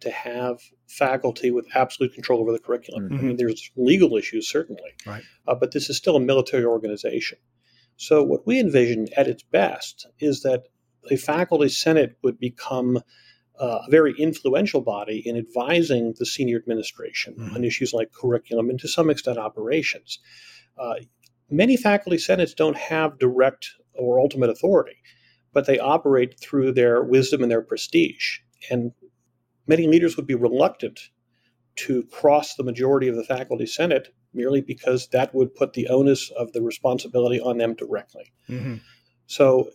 to 0.01 0.11
have 0.11 0.59
faculty 0.87 1.49
with 1.49 1.65
absolute 1.75 2.13
control 2.13 2.41
over 2.41 2.51
the 2.51 2.59
curriculum. 2.59 3.05
Mm-hmm. 3.05 3.17
I 3.17 3.21
mean, 3.21 3.37
there's 3.37 3.71
legal 3.75 4.15
issues, 4.17 4.49
certainly, 4.49 4.91
right. 5.05 5.23
uh, 5.47 5.55
but 5.55 5.71
this 5.71 5.89
is 5.89 5.97
still 5.97 6.17
a 6.17 6.19
military 6.19 6.65
organization. 6.65 7.37
So, 7.95 8.21
what 8.21 8.45
we 8.45 8.59
envision 8.59 9.07
at 9.15 9.27
its 9.27 9.43
best 9.43 10.07
is 10.19 10.41
that 10.41 10.67
a 11.09 11.15
faculty 11.15 11.69
senate 11.69 12.17
would 12.21 12.39
become 12.39 12.99
uh, 13.59 13.79
a 13.87 13.91
very 13.91 14.13
influential 14.17 14.81
body 14.81 15.21
in 15.25 15.37
advising 15.37 16.13
the 16.17 16.25
senior 16.25 16.57
administration 16.57 17.35
mm-hmm. 17.35 17.55
on 17.55 17.63
issues 17.63 17.93
like 17.93 18.11
curriculum 18.11 18.69
and 18.69 18.79
to 18.79 18.87
some 18.87 19.09
extent 19.09 19.37
operations. 19.37 20.19
Uh, 20.77 20.95
many 21.49 21.77
faculty 21.77 22.17
senates 22.17 22.53
don't 22.53 22.77
have 22.77 23.19
direct 23.19 23.69
or 23.93 24.19
ultimate 24.19 24.49
authority, 24.49 24.97
but 25.53 25.67
they 25.67 25.79
operate 25.79 26.39
through 26.39 26.71
their 26.71 27.03
wisdom 27.03 27.43
and 27.43 27.51
their 27.51 27.61
prestige. 27.61 28.39
And 28.71 28.91
many 29.67 29.87
leaders 29.87 30.17
would 30.17 30.27
be 30.27 30.35
reluctant 30.35 30.99
to 31.75 32.03
cross 32.11 32.55
the 32.55 32.63
majority 32.63 33.07
of 33.07 33.15
the 33.15 33.23
faculty 33.23 33.65
senate 33.65 34.13
merely 34.33 34.61
because 34.61 35.07
that 35.09 35.33
would 35.35 35.53
put 35.53 35.73
the 35.73 35.87
onus 35.87 36.31
of 36.31 36.51
the 36.53 36.61
responsibility 36.61 37.39
on 37.39 37.57
them 37.57 37.75
directly. 37.75 38.33
Mm-hmm. 38.49 38.75
So 39.27 39.69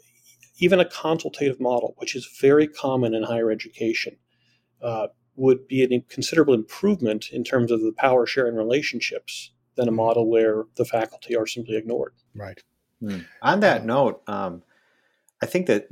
even 0.58 0.80
a 0.80 0.84
consultative 0.84 1.60
model, 1.60 1.94
which 1.98 2.14
is 2.14 2.28
very 2.40 2.66
common 2.66 3.14
in 3.14 3.22
higher 3.22 3.50
education, 3.50 4.16
uh, 4.82 5.08
would 5.36 5.66
be 5.68 5.82
a 5.82 6.00
considerable 6.12 6.54
improvement 6.54 7.30
in 7.30 7.44
terms 7.44 7.70
of 7.70 7.80
the 7.80 7.92
power 7.96 8.26
sharing 8.26 8.56
relationships 8.56 9.52
than 9.76 9.88
a 9.88 9.92
model 9.92 10.28
where 10.28 10.64
the 10.76 10.84
faculty 10.84 11.36
are 11.36 11.46
simply 11.46 11.76
ignored. 11.76 12.12
Right. 12.34 12.60
Hmm. 13.00 13.20
On 13.42 13.60
that 13.60 13.84
note, 13.84 14.22
um, 14.26 14.62
I 15.40 15.46
think 15.46 15.66
that 15.66 15.86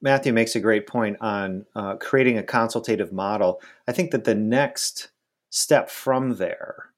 Matthew 0.00 0.32
makes 0.32 0.56
a 0.56 0.60
great 0.60 0.86
point 0.86 1.18
on 1.20 1.66
uh, 1.76 1.96
creating 1.96 2.38
a 2.38 2.42
consultative 2.42 3.12
model. 3.12 3.60
I 3.86 3.92
think 3.92 4.12
that 4.12 4.24
the 4.24 4.34
next 4.34 5.10
step 5.50 5.90
from 5.90 6.36
there 6.36 6.92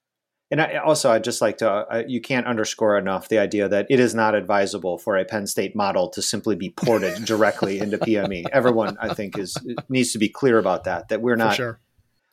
and 0.50 0.60
I, 0.60 0.76
also, 0.76 1.10
I'd 1.10 1.24
just 1.24 1.40
like 1.40 1.58
to, 1.58 1.70
uh, 1.70 2.02
you 2.08 2.20
can't 2.20 2.46
underscore 2.46 2.98
enough 2.98 3.28
the 3.28 3.38
idea 3.38 3.68
that 3.68 3.86
it 3.88 4.00
is 4.00 4.14
not 4.14 4.34
advisable 4.34 4.98
for 4.98 5.16
a 5.16 5.24
Penn 5.24 5.46
State 5.46 5.76
model 5.76 6.08
to 6.10 6.20
simply 6.20 6.56
be 6.56 6.70
ported 6.70 7.24
directly 7.24 7.78
into 7.78 7.98
PME. 7.98 8.44
Everyone, 8.52 8.96
I 9.00 9.14
think, 9.14 9.38
is 9.38 9.56
needs 9.88 10.12
to 10.12 10.18
be 10.18 10.28
clear 10.28 10.58
about 10.58 10.84
that. 10.84 11.08
That 11.08 11.22
we're 11.22 11.36
not, 11.36 11.54
sure. 11.54 11.80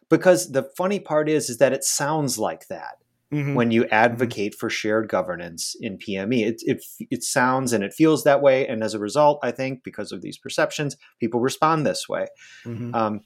because 0.09 0.51
the 0.51 0.63
funny 0.75 0.99
part 0.99 1.29
is, 1.29 1.49
is 1.49 1.59
that 1.59 1.73
it 1.73 1.83
sounds 1.83 2.39
like 2.39 2.67
that 2.69 2.97
mm-hmm. 3.31 3.53
when 3.53 3.71
you 3.71 3.83
mm-hmm. 3.83 3.93
advocate 3.93 4.53
mm-hmm. 4.53 4.59
for 4.59 4.69
shared 4.69 5.09
governance 5.09 5.75
in 5.79 5.97
PME. 5.97 6.45
It, 6.45 6.61
it 6.65 6.83
it 7.11 7.23
sounds 7.23 7.73
and 7.73 7.83
it 7.83 7.93
feels 7.93 8.23
that 8.23 8.41
way, 8.41 8.67
and 8.67 8.83
as 8.83 8.93
a 8.93 8.99
result, 8.99 9.39
I 9.43 9.51
think 9.51 9.83
because 9.83 10.11
of 10.11 10.21
these 10.21 10.37
perceptions, 10.37 10.97
people 11.19 11.39
respond 11.39 11.85
this 11.85 12.07
way. 12.09 12.27
Mm-hmm. 12.65 12.95
Um, 12.95 13.21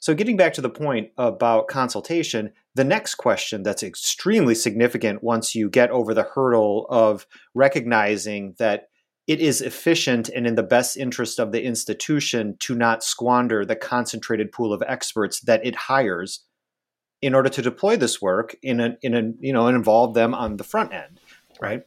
so, 0.00 0.14
getting 0.14 0.36
back 0.36 0.52
to 0.54 0.60
the 0.60 0.70
point 0.70 1.10
about 1.18 1.66
consultation, 1.66 2.52
the 2.76 2.84
next 2.84 3.16
question 3.16 3.64
that's 3.64 3.82
extremely 3.82 4.54
significant 4.54 5.24
once 5.24 5.56
you 5.56 5.68
get 5.68 5.90
over 5.90 6.14
the 6.14 6.22
hurdle 6.22 6.86
of 6.88 7.26
recognizing 7.52 8.54
that 8.58 8.90
it 9.26 9.40
is 9.40 9.60
efficient 9.60 10.28
and 10.28 10.46
in 10.46 10.54
the 10.54 10.62
best 10.62 10.96
interest 10.96 11.40
of 11.40 11.50
the 11.50 11.64
institution 11.64 12.56
to 12.60 12.76
not 12.76 13.02
squander 13.02 13.64
the 13.64 13.74
concentrated 13.74 14.52
pool 14.52 14.72
of 14.72 14.82
experts 14.86 15.40
that 15.40 15.66
it 15.66 15.74
hires 15.74 16.44
in 17.20 17.34
order 17.34 17.48
to 17.48 17.60
deploy 17.60 17.96
this 17.96 18.22
work 18.22 18.54
in 18.62 18.78
a, 18.78 18.96
in 19.02 19.14
a 19.14 19.32
you 19.40 19.52
know 19.52 19.66
and 19.66 19.76
involve 19.76 20.14
them 20.14 20.32
on 20.32 20.56
the 20.56 20.64
front 20.64 20.94
end 20.94 21.18
right? 21.60 21.82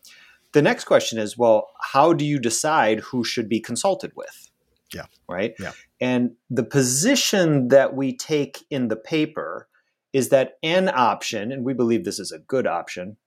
The 0.51 0.61
next 0.61 0.83
question 0.83 1.17
is 1.17 1.37
well 1.37 1.69
how 1.79 2.11
do 2.11 2.25
you 2.25 2.39
decide 2.39 2.99
who 2.99 3.23
should 3.23 3.47
be 3.47 3.61
consulted 3.61 4.11
with? 4.15 4.51
Yeah. 4.93 5.05
Right? 5.29 5.53
Yeah 5.57 5.71
and 6.01 6.31
the 6.49 6.63
position 6.63 7.67
that 7.67 7.95
we 7.95 8.17
take 8.17 8.65
in 8.71 8.87
the 8.87 8.95
paper 8.95 9.69
is 10.11 10.29
that 10.29 10.53
an 10.63 10.89
option, 10.93 11.51
and 11.51 11.63
we 11.63 11.73
believe 11.73 12.03
this 12.03 12.19
is 12.19 12.31
a 12.31 12.39
good 12.39 12.65
option, 12.65 13.17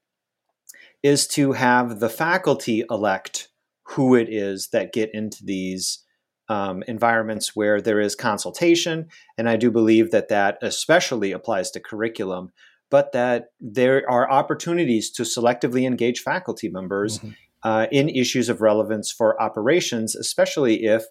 is 1.03 1.27
to 1.29 1.53
have 1.53 2.01
the 2.01 2.09
faculty 2.09 2.85
elect 2.91 3.49
who 3.89 4.15
it 4.15 4.29
is 4.29 4.69
that 4.73 4.93
get 4.93 5.11
into 5.15 5.45
these 5.45 6.03
um, 6.49 6.83
environments 6.89 7.55
where 7.55 7.81
there 7.81 8.01
is 8.01 8.15
consultation. 8.15 9.07
And 9.39 9.49
I 9.49 9.57
do 9.57 9.71
believe 9.71 10.11
that 10.11 10.29
that 10.29 10.59
especially 10.61 11.33
applies 11.33 11.71
to 11.71 11.81
curriculum, 11.81 12.51
but 12.91 13.13
that 13.13 13.47
there 13.61 14.03
are 14.11 14.31
opportunities 14.31 15.11
to 15.13 15.23
selectively 15.23 15.87
engage 15.87 16.21
faculty 16.21 16.69
members 16.69 17.19
mm-hmm. 17.19 17.31
uh, 17.63 17.87
in 17.93 18.09
issues 18.09 18.49
of 18.49 18.61
relevance 18.61 19.13
for 19.13 19.41
operations, 19.41 20.17
especially 20.17 20.85
if 20.85 21.05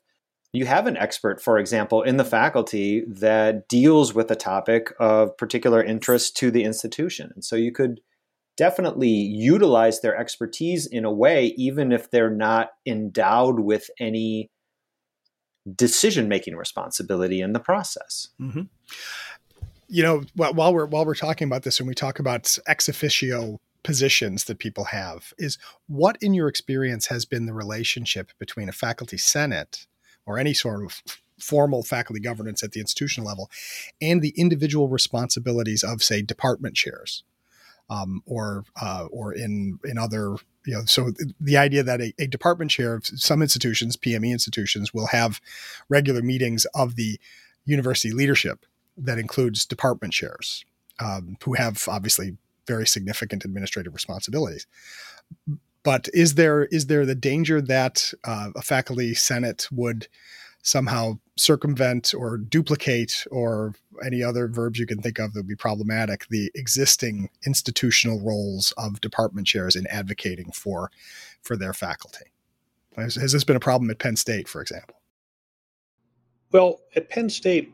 you 0.54 0.68
have 0.68 0.86
an 0.86 0.96
expert, 0.96 1.42
for 1.42 1.58
example, 1.58 2.04
in 2.04 2.18
the 2.18 2.24
faculty 2.24 3.04
that 3.08 3.68
deals 3.68 4.14
with 4.14 4.30
a 4.30 4.36
topic 4.36 4.94
of 5.00 5.36
particular 5.36 5.84
interest 5.84 6.38
to 6.38 6.52
the 6.52 6.64
institution. 6.64 7.32
And 7.34 7.44
so 7.44 7.56
you 7.56 7.72
could 7.72 8.00
definitely 8.56 9.10
utilize 9.10 10.02
their 10.02 10.16
expertise 10.16 10.86
in 10.86 11.06
a 11.06 11.12
way, 11.12 11.48
even 11.58 11.92
if 11.92 12.12
they're 12.12 12.30
not 12.30 12.70
endowed 12.86 13.62
with 13.62 13.90
any 14.00 14.52
decision 15.76 16.28
making 16.28 16.56
responsibility 16.56 17.42
in 17.42 17.54
the 17.54 17.60
process. 17.60 18.30
Mm-hmm. 18.40 18.64
You 19.88 20.04
know, 20.04 20.24
while 20.36 20.74
we're 20.74 20.86
while 20.86 21.06
we're 21.06 21.16
talking 21.16 21.48
about 21.48 21.64
this, 21.64 21.80
and 21.80 21.88
we 21.88 21.96
talk 21.96 22.20
about 22.20 22.58
ex 22.68 22.88
officio 22.88 23.60
positions 23.84 24.46
that 24.46 24.60
people 24.60 24.86
have, 24.86 25.34
is 25.38 25.58
what 25.88 26.18
in 26.22 26.34
your 26.34 26.48
experience 26.48 27.08
has 27.08 27.26
been 27.26 27.48
the 27.48 27.54
relationship 27.54 28.32
between 28.40 28.70
a 28.70 28.72
faculty 28.72 29.18
senate 29.18 29.88
or 30.26 30.40
any 30.40 30.54
sort 30.54 30.84
of 30.84 31.02
formal 31.40 31.84
faculty 31.84 32.22
governance 32.22 32.64
at 32.64 32.72
the 32.72 32.80
institutional 32.80 33.28
level 33.28 33.50
and 34.02 34.22
the 34.22 34.34
individual 34.38 34.88
responsibilities 34.88 35.84
of, 35.84 36.04
say, 36.04 36.22
department 36.22 36.76
chairs? 36.76 37.24
Um, 37.90 38.24
or 38.26 38.64
uh, 38.82 39.08
or 39.12 39.34
in 39.34 39.78
in 39.84 39.98
other 39.98 40.38
you 40.66 40.74
know 40.74 40.86
so 40.86 41.12
the 41.40 41.58
idea 41.58 41.84
that 41.84 42.02
a, 42.02 42.14
a, 42.18 42.28
department 42.28 42.72
chair 42.72 42.94
of 42.94 43.06
some 43.06 43.42
institutions 43.42 43.98
pme 43.98 44.32
institutions 44.32 44.94
will 44.94 45.08
have 45.08 45.42
regular 45.90 46.22
meetings 46.22 46.66
of 46.74 46.96
the 46.96 47.20
university 47.66 48.12
leadership 48.12 48.66
that 48.98 49.18
includes 49.20 49.66
department 49.66 50.14
chairs 50.14 50.66
um, 51.00 51.36
who 51.44 51.54
have 51.54 51.84
obviously 51.90 52.38
very 52.68 52.88
significant 52.88 53.44
administrative 53.44 53.94
responsibilities 53.94 54.66
but 55.84 56.10
is 56.14 56.36
there 56.36 56.66
is 56.66 56.88
there 56.88 57.06
the 57.06 57.16
danger 57.16 57.62
that 57.62 58.14
uh, 58.24 58.50
a 58.56 58.62
faculty 58.62 59.14
senate 59.14 59.68
would 59.72 60.08
somehow 60.64 61.20
circumvent 61.36 62.14
or 62.14 62.38
duplicate 62.38 63.26
or 63.30 63.74
any 64.04 64.24
other 64.24 64.48
verbs 64.48 64.80
you 64.80 64.86
can 64.88 65.02
think 65.02 65.20
of 65.20 65.34
that 65.34 65.40
would 65.40 65.48
be 65.48 65.56
problematic 65.56 66.26
the 66.30 66.50
existing 66.56 67.30
institutional 67.46 68.22
roles 68.22 68.72
of 68.78 69.02
department 69.02 69.46
chairs 69.46 69.76
in 69.76 69.86
advocating 69.88 70.52
for 70.52 70.90
for 71.42 71.58
their 71.58 71.74
faculty? 71.74 72.26
Has, 72.96 73.16
has 73.16 73.34
this 73.34 73.44
been 73.44 73.58
a 73.58 73.62
problem 73.62 73.92
at 73.92 74.00
penn 74.00 74.16
state 74.16 74.48
for 74.48 74.62
example? 74.62 74.96
Well 76.52 76.80
at 76.96 77.10
penn 77.10 77.30
state 77.30 77.74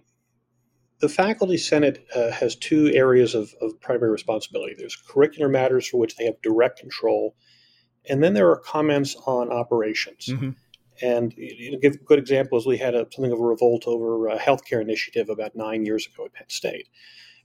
the 0.99 1.09
faculty 1.09 1.57
senate 1.57 2.05
uh, 2.13 2.31
has 2.31 2.55
two 2.55 2.91
areas 2.93 3.33
of, 3.33 3.53
of 3.61 3.79
primary 3.79 4.11
responsibility. 4.11 4.75
There's 4.77 4.97
curricular 4.97 5.49
matters 5.49 5.87
for 5.87 5.97
which 5.97 6.17
they 6.17 6.25
have 6.25 6.41
direct 6.41 6.79
control 6.79 7.35
and 8.09 8.23
then 8.23 8.33
there 8.33 8.49
are 8.49 8.57
comments 8.57 9.15
on 9.25 9.51
operations 9.51 10.27
mm-hmm 10.27 10.49
and 11.01 11.33
you 11.37 11.71
know, 11.71 11.79
give 11.79 11.95
a 11.95 11.97
good 11.97 12.19
example 12.19 12.57
is 12.57 12.65
we 12.65 12.77
had 12.77 12.95
a, 12.95 13.07
something 13.11 13.31
of 13.31 13.39
a 13.39 13.43
revolt 13.43 13.85
over 13.87 14.27
a 14.27 14.37
healthcare 14.37 14.81
initiative 14.81 15.29
about 15.29 15.55
nine 15.55 15.85
years 15.85 16.07
ago 16.07 16.25
at 16.25 16.33
Penn 16.33 16.49
State. 16.49 16.89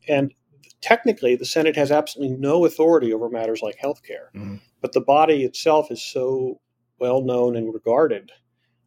And 0.08 0.34
technically, 0.80 1.36
the 1.36 1.44
Senate 1.44 1.76
has 1.76 1.90
absolutely 1.90 2.36
no 2.36 2.64
authority 2.64 3.12
over 3.12 3.28
matters 3.28 3.62
like 3.62 3.78
healthcare. 3.78 4.30
Mm-hmm. 4.34 4.56
But 4.80 4.92
the 4.92 5.00
body 5.00 5.44
itself 5.44 5.90
is 5.90 6.02
so 6.02 6.60
well 6.98 7.22
known 7.22 7.56
and 7.56 7.72
regarded 7.72 8.30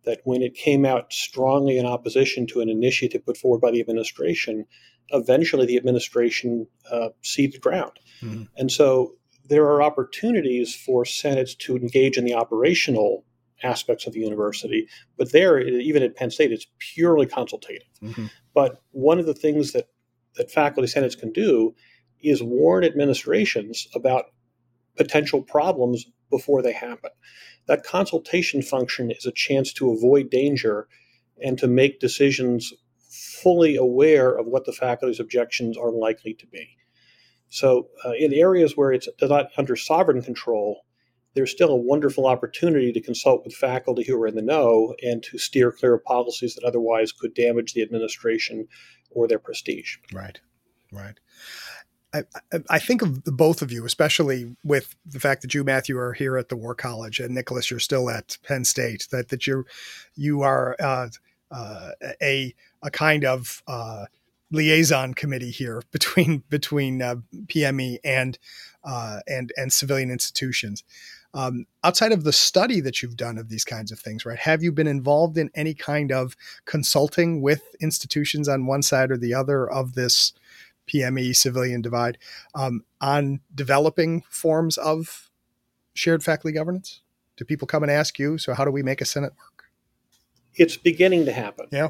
that 0.06 0.22
when 0.24 0.42
it 0.42 0.54
came 0.54 0.86
out 0.86 1.12
strongly 1.12 1.78
in 1.78 1.86
opposition 1.86 2.48
to 2.48 2.62
an 2.62 2.70
initiative 2.70 3.26
put 3.26 3.38
forward 3.38 3.60
by 3.60 3.72
the 3.72 3.82
administration, 3.82 4.66
eventually 5.10 5.66
the 5.66 5.78
administration 5.78 6.68
uh, 6.92 7.10
ceded 7.24 7.62
ground. 7.62 7.92
Mm-hmm. 8.22 8.44
And 8.56 8.72
so 8.72 9.17
there 9.48 9.66
are 9.66 9.82
opportunities 9.82 10.76
for 10.76 11.06
senates 11.06 11.56
to 11.56 11.76
engage 11.76 12.18
in 12.18 12.26
the 12.26 12.34
operational 12.34 13.24
aspects 13.64 14.06
of 14.06 14.14
the 14.14 14.20
university. 14.20 14.88
But 15.18 15.32
there, 15.32 15.60
even 15.60 16.04
at 16.04 16.16
Penn 16.16 16.32
State, 16.32 16.52
it's 16.52 16.68
purely 16.80 17.26
consultative. 17.26 17.88
Mm-hmm. 18.02 18.26
But 18.54 18.82
one 18.92 19.20
of 19.20 19.26
the 19.26 19.34
things 19.34 19.72
that, 19.72 19.88
that 20.36 20.52
faculty 20.52 20.88
senates 20.88 21.16
can 21.16 21.32
do 21.32 21.74
is 22.22 22.44
warn 22.44 22.84
administrations 22.84 23.88
about 23.96 24.26
potential 24.96 25.42
problems 25.42 26.06
before 26.30 26.62
they 26.62 26.74
happen. 26.74 27.12
That 27.68 27.84
consultation 27.84 28.62
function 28.62 29.12
is 29.12 29.26
a 29.26 29.32
chance 29.32 29.74
to 29.74 29.92
avoid 29.92 30.30
danger 30.30 30.88
and 31.44 31.58
to 31.60 31.68
make 31.68 32.00
decisions 32.00 32.74
fully 33.10 33.76
aware 33.76 34.36
of 34.36 34.48
what 34.48 34.66
the 34.66 34.72
faculty's 34.72 35.20
objections 35.20 35.78
are 35.78 35.92
likely 35.92 36.34
to 36.34 36.48
be. 36.48 36.78
So, 37.50 37.88
uh, 38.06 38.12
in 38.12 38.34
areas 38.34 38.76
where 38.76 38.92
it's 38.92 39.08
not 39.22 39.50
under 39.58 39.76
sovereign 39.76 40.22
control, 40.22 40.84
there's 41.34 41.52
still 41.52 41.70
a 41.70 41.76
wonderful 41.76 42.26
opportunity 42.26 42.92
to 42.92 43.00
consult 43.00 43.46
with 43.46 43.54
faculty 43.54 44.04
who 44.04 44.20
are 44.22 44.28
in 44.28 44.36
the 44.36 44.42
know 44.42 44.96
and 45.04 45.22
to 45.24 45.38
steer 45.38 45.72
clear 45.72 45.94
of 45.94 46.04
policies 46.04 46.56
that 46.56 46.64
otherwise 46.64 47.12
could 47.12 47.34
damage 47.34 47.74
the 47.74 47.82
administration 47.82 48.68
or 49.12 49.28
their 49.28 49.40
prestige. 49.40 49.98
Right, 50.12 50.40
right. 50.92 51.20
I, 52.14 52.24
I, 52.70 52.80
think 52.80 53.02
of 53.02 53.24
both 53.26 53.62
of 53.62 53.72
you, 53.72 53.86
especially 53.86 54.56
with 54.64 54.96
the 55.06 55.20
fact 55.20 55.42
that 55.42 55.54
you, 55.54 55.64
Matthew, 55.64 55.98
are 55.98 56.14
here 56.14 56.38
at 56.38 56.50
the 56.50 56.56
War 56.56 56.74
College, 56.74 57.20
and 57.20 57.36
Nicholas, 57.36 57.70
you're 57.70 57.80
still 57.80 58.10
at 58.10 58.38
Penn 58.48 58.64
State. 58.64 59.08
That 59.12 59.30
that 59.30 59.46
you 59.46 59.66
you 60.16 60.42
are 60.42 60.76
uh, 60.80 61.10
uh, 61.52 61.92
a 62.22 62.56
a 62.82 62.90
kind 62.90 63.26
of 63.26 63.62
uh, 63.68 64.06
liaison 64.52 65.14
committee 65.14 65.52
here 65.52 65.82
between 65.92 66.44
between 66.50 67.02
uh, 67.02 67.16
PME 67.48 67.98
and 68.04 68.38
uh, 68.84 69.20
and 69.28 69.52
and 69.58 69.72
civilian 69.72 70.12
institutions. 70.12 70.84
Um, 71.34 71.66
outside 71.84 72.14
of 72.14 72.24
the 72.24 72.34
study 72.34 72.80
that 72.82 73.02
you've 73.02 73.18
done 73.18 73.38
of 73.38 73.50
these 73.50 73.66
kinds 73.66 73.92
of 73.92 74.00
things, 74.00 74.26
right? 74.26 74.40
Have 74.40 74.64
you 74.64 74.72
been 74.72 74.88
involved 74.88 75.38
in 75.38 75.52
any 75.54 75.74
kind 75.74 76.12
of 76.12 76.36
consulting 76.66 77.42
with 77.42 77.76
institutions 77.80 78.48
on 78.48 78.66
one 78.66 78.82
side 78.82 79.12
or 79.12 79.18
the 79.18 79.34
other 79.36 79.70
of 79.70 79.94
this 79.94 80.34
PME 80.88 81.36
civilian 81.36 81.82
divide 81.82 82.18
um, 82.56 82.84
on 83.02 83.42
developing 83.54 84.24
forms 84.30 84.78
of 84.78 85.30
shared 85.94 86.24
faculty 86.24 86.54
governance? 86.54 87.02
Do 87.36 87.46
people 87.46 87.68
come 87.68 87.84
and 87.84 87.92
ask 87.92 88.18
you, 88.18 88.38
so 88.38 88.54
how 88.54 88.66
do 88.66 88.72
we 88.72 88.82
make 88.82 89.02
a 89.02 89.06
Senate 89.06 89.34
work? 89.38 89.66
It's 90.56 90.78
beginning 90.78 91.26
to 91.26 91.34
happen. 91.34 91.68
Yeah. 91.72 91.90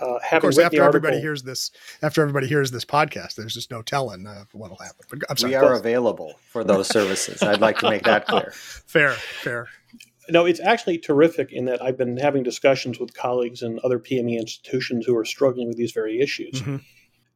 Uh, 0.00 0.18
of 0.32 0.40
course, 0.40 0.58
after 0.58 0.82
everybody 0.82 1.20
hears 1.20 1.42
this, 1.42 1.70
after 2.02 2.22
everybody 2.22 2.46
hears 2.46 2.70
this 2.70 2.84
podcast, 2.84 3.34
there's 3.34 3.54
just 3.54 3.70
no 3.70 3.82
telling 3.82 4.26
uh, 4.26 4.44
what'll 4.52 4.78
happen. 4.78 5.04
But 5.10 5.20
I'm 5.28 5.36
sorry, 5.36 5.50
we 5.50 5.56
are 5.56 5.74
available 5.74 6.34
for 6.48 6.64
those 6.64 6.88
services. 6.88 7.42
I'd 7.42 7.60
like 7.60 7.78
to 7.80 7.90
make 7.90 8.04
that 8.04 8.26
clear. 8.26 8.50
fair, 8.54 9.12
fair. 9.12 9.68
No, 10.30 10.46
it's 10.46 10.60
actually 10.60 10.98
terrific 10.98 11.52
in 11.52 11.64
that 11.66 11.82
I've 11.82 11.98
been 11.98 12.16
having 12.16 12.42
discussions 12.42 12.98
with 12.98 13.14
colleagues 13.14 13.62
in 13.62 13.80
other 13.84 13.98
PME 13.98 14.38
institutions 14.38 15.04
who 15.04 15.16
are 15.16 15.24
struggling 15.24 15.68
with 15.68 15.76
these 15.76 15.92
very 15.92 16.20
issues, 16.20 16.62
mm-hmm. 16.62 16.76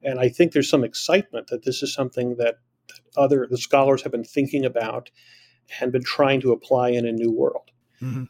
and 0.03 0.19
I 0.19 0.29
think 0.29 0.53
there's 0.53 0.71
some 0.71 0.85
excitement 0.85 1.49
that 1.49 1.65
this 1.65 1.83
is 1.83 1.93
something 1.93 2.37
that 2.37 2.59
other 3.17 3.47
the 3.51 3.59
scholars 3.59 4.03
have 4.03 4.13
been 4.13 4.25
thinking 4.25 4.65
about 4.65 5.11
and 5.81 5.93
been 5.93 6.05
trying 6.05 6.41
to 6.43 6.53
apply 6.53 6.91
in 6.91 7.07
a 7.07 7.13
new 7.13 7.31
world. 7.31 7.71
Mm-hmm. 8.01 8.25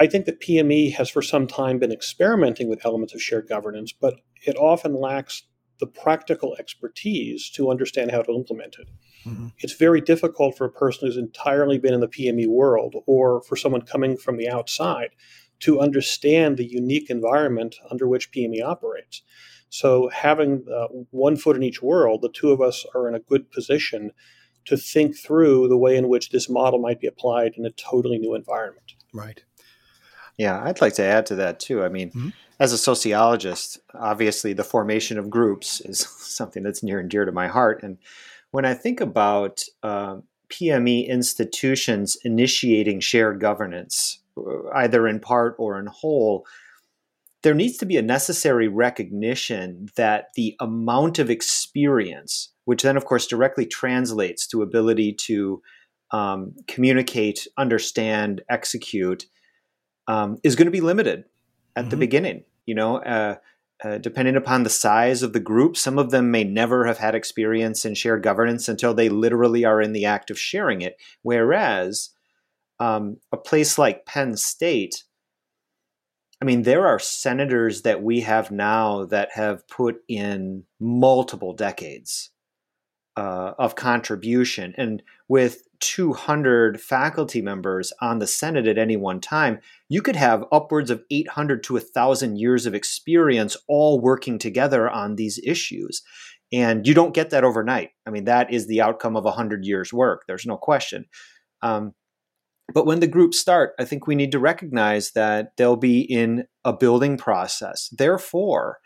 I 0.00 0.06
think 0.06 0.26
that 0.26 0.40
PME 0.40 0.92
has 0.94 1.08
for 1.08 1.22
some 1.22 1.46
time 1.46 1.78
been 1.78 1.92
experimenting 1.92 2.68
with 2.68 2.84
elements 2.84 3.14
of 3.14 3.22
shared 3.22 3.48
governance, 3.48 3.92
but 3.92 4.20
it 4.46 4.56
often 4.56 4.94
lacks 4.94 5.44
the 5.80 5.86
practical 5.86 6.56
expertise 6.58 7.50
to 7.50 7.70
understand 7.70 8.10
how 8.10 8.22
to 8.22 8.32
implement 8.32 8.76
it. 8.78 8.88
Mm-hmm. 9.26 9.48
It's 9.58 9.74
very 9.74 10.00
difficult 10.00 10.56
for 10.56 10.64
a 10.64 10.72
person 10.72 11.06
who's 11.06 11.16
entirely 11.16 11.78
been 11.78 11.94
in 11.94 12.00
the 12.00 12.08
PME 12.08 12.46
world 12.46 12.96
or 13.06 13.42
for 13.42 13.56
someone 13.56 13.82
coming 13.82 14.16
from 14.16 14.36
the 14.36 14.48
outside 14.48 15.10
to 15.60 15.80
understand 15.80 16.56
the 16.56 16.66
unique 16.66 17.10
environment 17.10 17.76
under 17.90 18.06
which 18.06 18.30
PME 18.32 18.62
operates. 18.62 19.22
So, 19.70 20.08
having 20.10 20.64
uh, 20.72 20.86
one 21.10 21.36
foot 21.36 21.56
in 21.56 21.62
each 21.64 21.82
world, 21.82 22.22
the 22.22 22.28
two 22.28 22.52
of 22.52 22.60
us 22.60 22.86
are 22.94 23.08
in 23.08 23.14
a 23.14 23.20
good 23.20 23.50
position 23.50 24.12
to 24.66 24.76
think 24.76 25.16
through 25.16 25.68
the 25.68 25.76
way 25.76 25.96
in 25.96 26.08
which 26.08 26.30
this 26.30 26.48
model 26.48 26.78
might 26.78 27.00
be 27.00 27.06
applied 27.06 27.54
in 27.56 27.66
a 27.66 27.70
totally 27.70 28.18
new 28.18 28.34
environment. 28.34 28.94
Right. 29.12 29.42
Yeah, 30.36 30.62
I'd 30.62 30.80
like 30.80 30.94
to 30.94 31.04
add 31.04 31.26
to 31.26 31.36
that 31.36 31.60
too. 31.60 31.84
I 31.84 31.88
mean, 31.88 32.10
mm-hmm. 32.10 32.28
as 32.58 32.72
a 32.72 32.78
sociologist, 32.78 33.78
obviously 33.94 34.52
the 34.52 34.64
formation 34.64 35.18
of 35.18 35.30
groups 35.30 35.80
is 35.80 36.00
something 36.18 36.62
that's 36.62 36.82
near 36.82 36.98
and 36.98 37.10
dear 37.10 37.24
to 37.24 37.32
my 37.32 37.46
heart. 37.46 37.82
And 37.82 37.98
when 38.50 38.64
I 38.64 38.74
think 38.74 39.00
about 39.00 39.64
uh, 39.82 40.18
PME 40.48 41.08
institutions 41.08 42.16
initiating 42.24 43.00
shared 43.00 43.40
governance, 43.40 44.20
uh, 44.36 44.68
either 44.74 45.06
in 45.06 45.20
part 45.20 45.56
or 45.58 45.78
in 45.78 45.86
whole, 45.86 46.46
there 47.42 47.54
needs 47.54 47.76
to 47.76 47.86
be 47.86 47.98
a 47.98 48.02
necessary 48.02 48.68
recognition 48.68 49.88
that 49.96 50.28
the 50.34 50.56
amount 50.60 51.18
of 51.18 51.28
experience, 51.28 52.50
which 52.64 52.82
then, 52.82 52.96
of 52.96 53.04
course, 53.04 53.26
directly 53.26 53.66
translates 53.66 54.46
to 54.46 54.62
ability 54.62 55.12
to 55.12 55.60
um, 56.10 56.54
communicate, 56.66 57.46
understand, 57.58 58.40
execute, 58.48 59.26
um, 60.06 60.38
is 60.42 60.56
going 60.56 60.66
to 60.66 60.72
be 60.72 60.80
limited 60.80 61.24
at 61.76 61.82
mm-hmm. 61.82 61.90
the 61.90 61.96
beginning. 61.96 62.44
You 62.66 62.74
know, 62.74 62.96
uh, 62.98 63.36
uh, 63.82 63.98
depending 63.98 64.36
upon 64.36 64.62
the 64.62 64.70
size 64.70 65.22
of 65.22 65.32
the 65.32 65.40
group, 65.40 65.76
some 65.76 65.98
of 65.98 66.10
them 66.10 66.30
may 66.30 66.44
never 66.44 66.86
have 66.86 66.98
had 66.98 67.14
experience 67.14 67.84
in 67.84 67.94
shared 67.94 68.22
governance 68.22 68.68
until 68.68 68.94
they 68.94 69.08
literally 69.08 69.64
are 69.64 69.80
in 69.80 69.92
the 69.92 70.04
act 70.04 70.30
of 70.30 70.38
sharing 70.38 70.80
it. 70.80 70.96
Whereas 71.22 72.10
um, 72.80 73.18
a 73.32 73.36
place 73.36 73.76
like 73.76 74.06
Penn 74.06 74.36
State, 74.36 75.04
I 76.40 76.44
mean, 76.44 76.62
there 76.62 76.86
are 76.86 76.98
senators 76.98 77.82
that 77.82 78.02
we 78.02 78.20
have 78.20 78.50
now 78.50 79.04
that 79.06 79.32
have 79.32 79.66
put 79.68 79.96
in 80.08 80.64
multiple 80.80 81.52
decades 81.52 82.30
uh, 83.16 83.52
of 83.58 83.76
contribution. 83.76 84.74
And 84.76 85.02
with 85.28 85.62
200 85.84 86.80
faculty 86.80 87.42
members 87.42 87.92
on 88.00 88.18
the 88.18 88.26
Senate 88.26 88.66
at 88.66 88.78
any 88.78 88.96
one 88.96 89.20
time, 89.20 89.60
you 89.88 90.00
could 90.00 90.16
have 90.16 90.44
upwards 90.50 90.90
of 90.90 91.02
800 91.10 91.62
to 91.64 91.74
1,000 91.74 92.38
years 92.38 92.64
of 92.64 92.74
experience 92.74 93.56
all 93.68 94.00
working 94.00 94.38
together 94.38 94.88
on 94.88 95.16
these 95.16 95.38
issues. 95.44 96.02
And 96.52 96.86
you 96.86 96.94
don't 96.94 97.14
get 97.14 97.30
that 97.30 97.44
overnight. 97.44 97.90
I 98.06 98.10
mean, 98.10 98.24
that 98.24 98.52
is 98.52 98.66
the 98.66 98.80
outcome 98.80 99.16
of 99.16 99.24
100 99.24 99.64
years' 99.64 99.92
work. 99.92 100.24
There's 100.26 100.46
no 100.46 100.56
question. 100.56 101.04
Um, 101.60 101.92
but 102.72 102.86
when 102.86 103.00
the 103.00 103.06
groups 103.06 103.38
start, 103.38 103.74
I 103.78 103.84
think 103.84 104.06
we 104.06 104.14
need 104.14 104.32
to 104.32 104.38
recognize 104.38 105.10
that 105.12 105.56
they'll 105.56 105.76
be 105.76 106.00
in 106.00 106.46
a 106.64 106.72
building 106.72 107.18
process. 107.18 107.90
Therefore, 107.92 108.78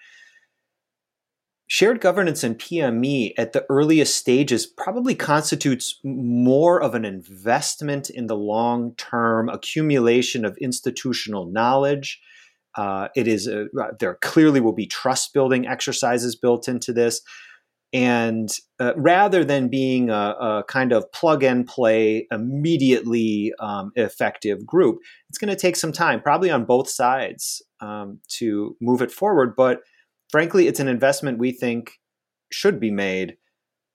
shared 1.69 2.01
governance 2.01 2.43
and 2.43 2.59
PME 2.59 3.35
at 3.37 3.53
the 3.53 3.65
earliest 3.69 4.17
stages 4.17 4.67
probably 4.67 5.15
constitutes 5.15 6.01
more 6.03 6.83
of 6.83 6.95
an 6.95 7.05
investment 7.05 8.11
in 8.11 8.27
the 8.27 8.37
long 8.37 8.95
term 8.97 9.49
accumulation 9.49 10.45
of 10.45 10.57
institutional 10.59 11.45
knowledge. 11.47 12.21
Uh, 12.75 13.09
it 13.15 13.29
is 13.29 13.47
a, 13.47 13.67
there 14.01 14.19
clearly 14.23 14.61
will 14.61 14.73
be 14.73 14.87
trust 14.87 15.35
building 15.35 15.67
exercises 15.67 16.35
built 16.35 16.69
into 16.69 16.93
this. 16.93 17.21
And 17.93 18.51
uh, 18.79 18.93
rather 18.97 19.45
than 19.45 19.69
being 19.69 20.11
a, 20.11 20.13
a, 20.13 20.65
kind 20.69 20.93
of 20.93 21.11
plug 21.13 21.43
and 21.43 21.67
play, 21.67 22.27
immediately 22.31 23.53
um, 23.61 23.93
effective 23.97 24.67
group, 24.67 24.99
it's 25.31 25.39
going 25.39 25.49
to 25.49 25.57
take 25.57 25.75
some 25.75 25.93
time, 25.93 26.21
probably 26.21 26.51
on 26.51 26.67
both 26.67 26.91
sides, 26.91 27.63
um, 27.81 28.21
to 28.29 28.77
move 28.81 29.01
it 29.01 29.11
forward. 29.11 29.55
But 29.57 29.81
frankly, 30.31 30.67
it's 30.67 30.81
an 30.81 30.89
investment 30.89 31.39
we 31.39 31.53
think 31.53 32.01
should 32.51 32.81
be 32.81 32.91
made 32.91 33.37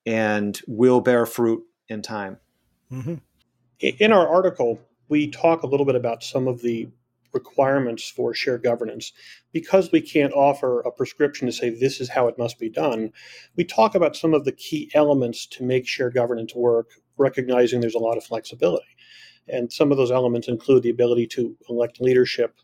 and 0.06 0.60
will 0.68 1.02
bear 1.02 1.26
fruit 1.26 1.64
in 1.88 2.02
time. 2.02 2.38
Mm-hmm. 2.92 3.16
In 3.80 4.12
our 4.12 4.28
article, 4.28 4.80
we 5.10 5.30
talk 5.30 5.64
a 5.64 5.68
little 5.68 5.86
bit 5.86 5.96
about 5.96 6.24
some 6.24 6.48
of 6.48 6.62
the 6.62 6.90
requirements 7.34 8.10
for 8.10 8.34
shared 8.34 8.64
governance. 8.64 9.12
Because 9.52 9.92
we 9.92 10.02
can't 10.02 10.34
offer 10.34 10.82
a 10.82 10.92
prescription 10.92 11.48
to 11.48 11.52
say 11.52 11.70
this 11.70 12.00
is 12.00 12.10
how 12.10 12.28
it 12.28 12.38
must 12.38 12.60
be 12.60 12.70
done, 12.70 13.12
we 13.56 13.64
talk 13.64 13.96
about 13.96 14.16
some 14.16 14.34
of 14.34 14.46
the 14.46 14.52
key 14.52 14.92
elements 14.94 15.46
to 15.48 15.64
make 15.64 15.88
shared 15.88 16.14
governance 16.14 16.56
work, 16.56 16.92
recognizing 17.18 17.82
there's 17.82 17.96
a 17.96 18.00
lot 18.00 18.18
of 18.18 18.24
flexibility. 18.24 18.86
And 19.48 19.72
some 19.72 19.92
of 19.92 19.98
those 19.98 20.12
elements 20.12 20.48
include 20.48 20.84
the 20.84 20.90
ability 20.90 21.28
to 21.28 21.58
elect 21.70 22.00
leadership 22.00 22.56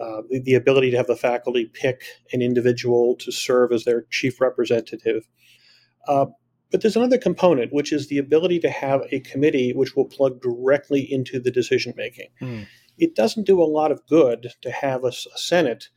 uh, 0.00 0.22
the, 0.28 0.40
the, 0.40 0.54
ability 0.54 0.90
to 0.90 0.96
have 0.96 1.06
the 1.06 1.16
faculty 1.16 1.66
pick 1.66 2.02
an 2.32 2.40
individual 2.40 3.16
to 3.16 3.32
serve 3.32 3.72
as 3.72 3.84
their 3.84 4.02
chief 4.10 4.40
representative. 4.40 5.28
Uh, 6.06 6.26
but 6.70 6.82
there's 6.82 6.96
another 6.96 7.18
component, 7.18 7.72
which 7.72 7.92
is 7.92 8.08
the 8.08 8.18
ability 8.18 8.60
to 8.60 8.70
have 8.70 9.02
a 9.10 9.20
committee 9.20 9.72
which 9.72 9.96
will 9.96 10.04
plug 10.04 10.40
directly 10.40 11.00
into 11.00 11.40
the 11.40 11.50
decision 11.50 11.94
making. 11.96 12.28
Mm. 12.40 12.66
It 12.98 13.14
doesn't 13.14 13.46
do 13.46 13.62
a 13.62 13.64
lot 13.64 13.90
of 13.90 14.06
good 14.06 14.48
to 14.60 14.70
have 14.70 15.04
a, 15.04 15.08
a, 15.08 15.38
Senate 15.38 15.88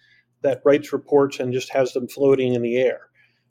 that 0.41 0.61
writes 0.63 0.93
reports 0.93 1.39
and 1.39 1.53
just 1.53 1.71
has 1.71 1.93
them 1.93 2.07
floating 2.07 2.53
in 2.53 2.61
the 2.61 2.77
air. 2.77 3.09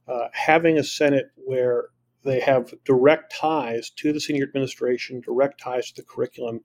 Uh, 0.08 0.28
having 0.32 0.78
a 0.78 0.84
Senate 0.84 1.26
where 1.36 1.88
they 2.24 2.40
have 2.40 2.74
direct 2.84 3.34
ties 3.34 3.90
to 3.90 4.12
the 4.12 4.20
senior 4.20 4.44
administration, 4.44 5.20
direct 5.20 5.60
ties 5.60 5.90
to 5.90 6.02
the 6.02 6.06
curriculum, 6.08 6.60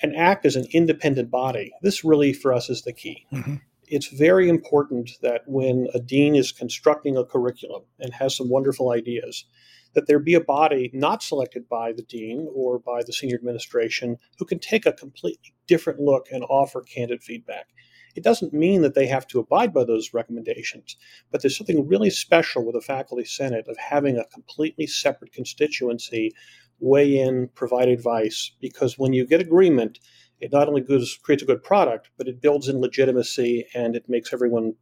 and 0.00 0.16
act 0.16 0.46
as 0.46 0.56
an 0.56 0.66
independent 0.72 1.30
body. 1.30 1.72
This 1.82 2.04
really, 2.04 2.32
for 2.32 2.52
us, 2.52 2.70
is 2.70 2.82
the 2.82 2.92
key. 2.92 3.26
Mm-hmm. 3.32 3.56
It's 3.86 4.06
very 4.08 4.48
important 4.48 5.10
that 5.20 5.42
when 5.46 5.88
a 5.92 6.00
dean 6.00 6.34
is 6.34 6.50
constructing 6.50 7.16
a 7.16 7.24
curriculum 7.24 7.82
and 7.98 8.14
has 8.14 8.36
some 8.36 8.48
wonderful 8.48 8.90
ideas, 8.90 9.44
that 9.94 10.06
there 10.06 10.18
be 10.18 10.34
a 10.34 10.40
body 10.40 10.90
not 10.94 11.22
selected 11.22 11.68
by 11.68 11.92
the 11.92 12.02
dean 12.02 12.48
or 12.54 12.78
by 12.78 13.02
the 13.04 13.12
senior 13.12 13.36
administration 13.36 14.16
who 14.38 14.44
can 14.44 14.58
take 14.58 14.86
a 14.86 14.92
completely 14.92 15.52
different 15.66 16.00
look 16.00 16.28
and 16.32 16.44
offer 16.44 16.80
candid 16.80 17.22
feedback. 17.22 17.66
It 18.14 18.24
doesn't 18.24 18.52
mean 18.52 18.82
that 18.82 18.94
they 18.94 19.06
have 19.06 19.26
to 19.28 19.40
abide 19.40 19.72
by 19.72 19.84
those 19.84 20.12
recommendations, 20.12 20.96
but 21.30 21.40
there's 21.40 21.56
something 21.56 21.86
really 21.86 22.10
special 22.10 22.64
with 22.64 22.76
a 22.76 22.80
faculty 22.80 23.24
senate 23.24 23.66
of 23.68 23.76
having 23.78 24.18
a 24.18 24.26
completely 24.26 24.86
separate 24.86 25.32
constituency 25.32 26.32
weigh 26.82 27.18
in, 27.18 27.48
provide 27.54 27.88
advice, 27.88 28.50
because 28.60 28.98
when 28.98 29.12
you 29.12 29.26
get 29.26 29.40
agreement, 29.40 29.98
it 30.40 30.52
not 30.52 30.68
only 30.68 30.82
creates 30.82 31.42
a 31.42 31.46
good 31.46 31.62
product, 31.62 32.10
but 32.18 32.26
it 32.28 32.42
builds 32.42 32.68
in 32.68 32.80
legitimacy 32.80 33.66
and 33.74 33.94
it 33.94 34.08
makes 34.08 34.32
everyone 34.32 34.74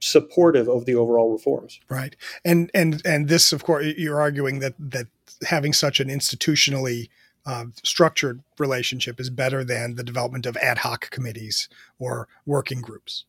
supportive 0.00 0.68
of 0.68 0.84
the 0.84 0.94
overall 0.94 1.32
reforms. 1.32 1.80
Right. 1.88 2.14
And 2.44 2.70
and 2.74 3.00
and 3.06 3.28
this, 3.28 3.52
of 3.52 3.64
course, 3.64 3.86
you're 3.96 4.20
arguing 4.20 4.58
that 4.58 4.74
that 4.78 5.06
having 5.48 5.72
such 5.72 6.00
an 6.00 6.08
institutionally 6.08 7.08
uh, 7.46 7.66
structured 7.82 8.42
relationship 8.58 9.18
is 9.18 9.30
better 9.30 9.64
than 9.64 9.94
the 9.94 10.04
development 10.04 10.44
of 10.46 10.56
ad 10.58 10.78
hoc 10.78 11.10
committees 11.10 11.68
or 11.98 12.28
working 12.44 12.82
groups. 12.82 13.24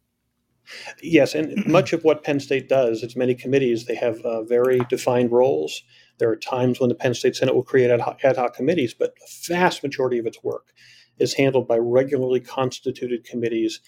Yes, 1.01 1.35
and 1.35 1.65
much 1.67 1.93
of 1.93 2.03
what 2.03 2.23
Penn 2.23 2.39
State 2.39 2.67
does, 2.67 3.03
its 3.03 3.15
many 3.15 3.35
committees, 3.35 3.85
they 3.85 3.95
have 3.95 4.19
uh, 4.21 4.43
very 4.43 4.79
defined 4.89 5.31
roles. 5.31 5.81
There 6.17 6.29
are 6.29 6.35
times 6.35 6.79
when 6.79 6.89
the 6.89 6.95
Penn 6.95 7.13
State 7.13 7.35
Senate 7.35 7.55
will 7.55 7.63
create 7.63 7.91
ad 7.91 8.01
hoc, 8.01 8.19
ad 8.23 8.37
hoc 8.37 8.55
committees, 8.55 8.93
but 8.93 9.15
the 9.15 9.53
vast 9.53 9.83
majority 9.83 10.17
of 10.17 10.25
its 10.25 10.43
work 10.43 10.73
is 11.17 11.33
handled 11.33 11.67
by 11.67 11.77
regularly 11.77 12.39
constituted 12.39 13.23
committees 13.23 13.79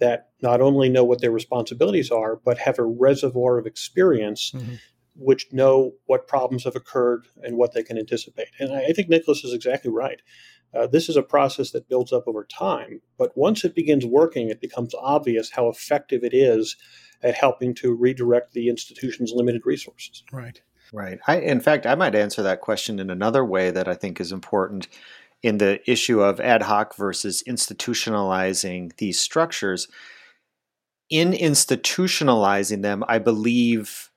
that 0.00 0.28
not 0.42 0.60
only 0.60 0.88
know 0.88 1.04
what 1.04 1.20
their 1.20 1.30
responsibilities 1.30 2.10
are, 2.10 2.36
but 2.44 2.58
have 2.58 2.78
a 2.78 2.84
reservoir 2.84 3.58
of 3.58 3.66
experience 3.66 4.52
mm-hmm. 4.54 4.74
which 5.14 5.46
know 5.52 5.92
what 6.06 6.26
problems 6.26 6.64
have 6.64 6.76
occurred 6.76 7.26
and 7.42 7.56
what 7.56 7.72
they 7.72 7.82
can 7.82 7.96
anticipate. 7.96 8.48
And 8.58 8.72
I, 8.72 8.86
I 8.86 8.92
think 8.92 9.08
Nicholas 9.08 9.44
is 9.44 9.54
exactly 9.54 9.90
right. 9.90 10.20
Uh, 10.74 10.88
this 10.88 11.08
is 11.08 11.16
a 11.16 11.22
process 11.22 11.70
that 11.70 11.88
builds 11.88 12.12
up 12.12 12.24
over 12.26 12.44
time, 12.44 13.00
but 13.16 13.36
once 13.36 13.64
it 13.64 13.76
begins 13.76 14.04
working, 14.04 14.50
it 14.50 14.60
becomes 14.60 14.92
obvious 15.00 15.52
how 15.52 15.68
effective 15.68 16.24
it 16.24 16.34
is 16.34 16.76
at 17.22 17.34
helping 17.34 17.74
to 17.76 17.94
redirect 17.94 18.52
the 18.52 18.68
institution's 18.68 19.32
limited 19.32 19.62
resources. 19.64 20.24
Right. 20.32 20.60
Right. 20.92 21.18
I, 21.26 21.40
in 21.40 21.60
fact, 21.60 21.86
I 21.86 21.94
might 21.94 22.14
answer 22.14 22.42
that 22.42 22.60
question 22.60 22.98
in 22.98 23.10
another 23.10 23.44
way 23.44 23.70
that 23.70 23.88
I 23.88 23.94
think 23.94 24.20
is 24.20 24.32
important 24.32 24.88
in 25.42 25.58
the 25.58 25.78
issue 25.90 26.20
of 26.20 26.40
ad 26.40 26.62
hoc 26.62 26.96
versus 26.96 27.42
institutionalizing 27.46 28.96
these 28.96 29.20
structures. 29.20 29.88
In 31.10 31.32
institutionalizing 31.32 32.82
them, 32.82 33.04
I 33.08 33.18
believe 33.18 34.10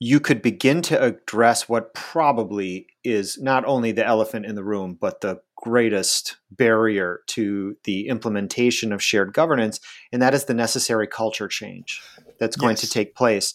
you 0.00 0.18
could 0.18 0.40
begin 0.40 0.80
to 0.80 1.00
address 1.00 1.68
what 1.68 1.92
probably 1.92 2.86
is 3.04 3.38
not 3.38 3.64
only 3.66 3.92
the 3.92 4.04
elephant 4.04 4.46
in 4.46 4.54
the 4.54 4.64
room, 4.64 4.96
but 4.98 5.20
the 5.20 5.40
greatest 5.56 6.38
barrier 6.50 7.20
to 7.26 7.76
the 7.84 8.08
implementation 8.08 8.92
of 8.92 9.02
shared 9.02 9.34
governance, 9.34 9.78
and 10.10 10.22
that 10.22 10.32
is 10.32 10.46
the 10.46 10.54
necessary 10.54 11.06
culture 11.06 11.48
change 11.48 12.02
that's 12.38 12.56
going 12.56 12.72
yes. 12.72 12.80
to 12.80 12.90
take 12.90 13.14
place. 13.14 13.54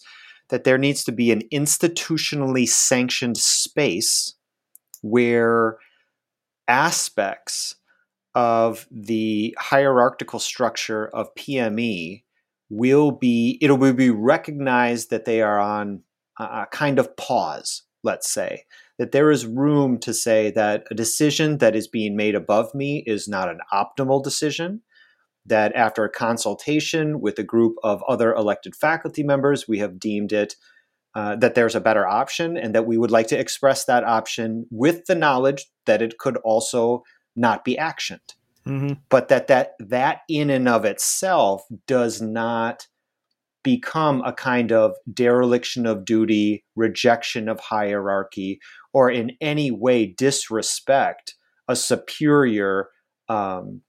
That 0.50 0.64
there 0.64 0.78
needs 0.78 1.02
to 1.04 1.12
be 1.12 1.32
an 1.32 1.42
institutionally 1.52 2.68
sanctioned 2.68 3.36
space 3.36 4.34
where 5.02 5.78
aspects 6.68 7.76
of 8.34 8.86
the 8.90 9.56
hierarchical 9.58 10.38
structure 10.38 11.08
of 11.08 11.34
PME 11.34 12.22
will 12.68 13.12
be, 13.12 13.58
it 13.60 13.70
will 13.70 13.92
be 13.92 14.10
recognized 14.10 15.10
that 15.10 15.24
they 15.24 15.40
are 15.40 15.58
on 15.58 16.02
a 16.38 16.66
kind 16.70 16.98
of 16.98 17.16
pause, 17.16 17.82
let's 18.02 18.30
say, 18.30 18.64
that 18.98 19.12
there 19.12 19.30
is 19.30 19.46
room 19.46 19.98
to 19.98 20.12
say 20.12 20.50
that 20.50 20.84
a 20.90 20.94
decision 20.94 21.58
that 21.58 21.74
is 21.74 21.88
being 21.88 22.16
made 22.16 22.34
above 22.34 22.74
me 22.74 23.02
is 23.06 23.26
not 23.26 23.48
an 23.48 23.60
optimal 23.72 24.22
decision. 24.22 24.82
That 25.46 25.74
after 25.74 26.04
a 26.04 26.10
consultation 26.10 27.20
with 27.20 27.38
a 27.38 27.44
group 27.44 27.76
of 27.82 28.02
other 28.08 28.34
elected 28.34 28.74
faculty 28.74 29.22
members, 29.22 29.68
we 29.68 29.78
have 29.78 29.98
deemed 29.98 30.32
it 30.32 30.56
uh, 31.14 31.34
that 31.36 31.54
there's 31.54 31.74
a 31.74 31.80
better 31.80 32.06
option 32.06 32.56
and 32.58 32.74
that 32.74 32.86
we 32.86 32.98
would 32.98 33.10
like 33.10 33.26
to 33.28 33.38
express 33.38 33.86
that 33.86 34.04
option 34.04 34.66
with 34.70 35.06
the 35.06 35.14
knowledge 35.14 35.66
that 35.86 36.02
it 36.02 36.18
could 36.18 36.36
also 36.38 37.02
not 37.34 37.64
be 37.64 37.76
actioned. 37.76 38.34
Mm-hmm. 38.66 38.94
But 39.08 39.28
that, 39.28 39.46
that 39.46 39.74
that 39.78 40.20
in 40.28 40.50
and 40.50 40.68
of 40.68 40.84
itself 40.84 41.62
does 41.86 42.20
not 42.20 42.88
become 43.62 44.22
a 44.26 44.32
kind 44.32 44.72
of 44.72 44.94
dereliction 45.12 45.86
of 45.86 46.04
duty, 46.04 46.64
rejection 46.76 47.48
of 47.48 47.60
hierarchy, 47.60 48.60
or 48.92 49.10
in 49.10 49.32
any 49.40 49.70
way 49.70 50.06
disrespect 50.06 51.34
a 51.66 51.76
superior 51.76 52.90
um, 53.28 53.82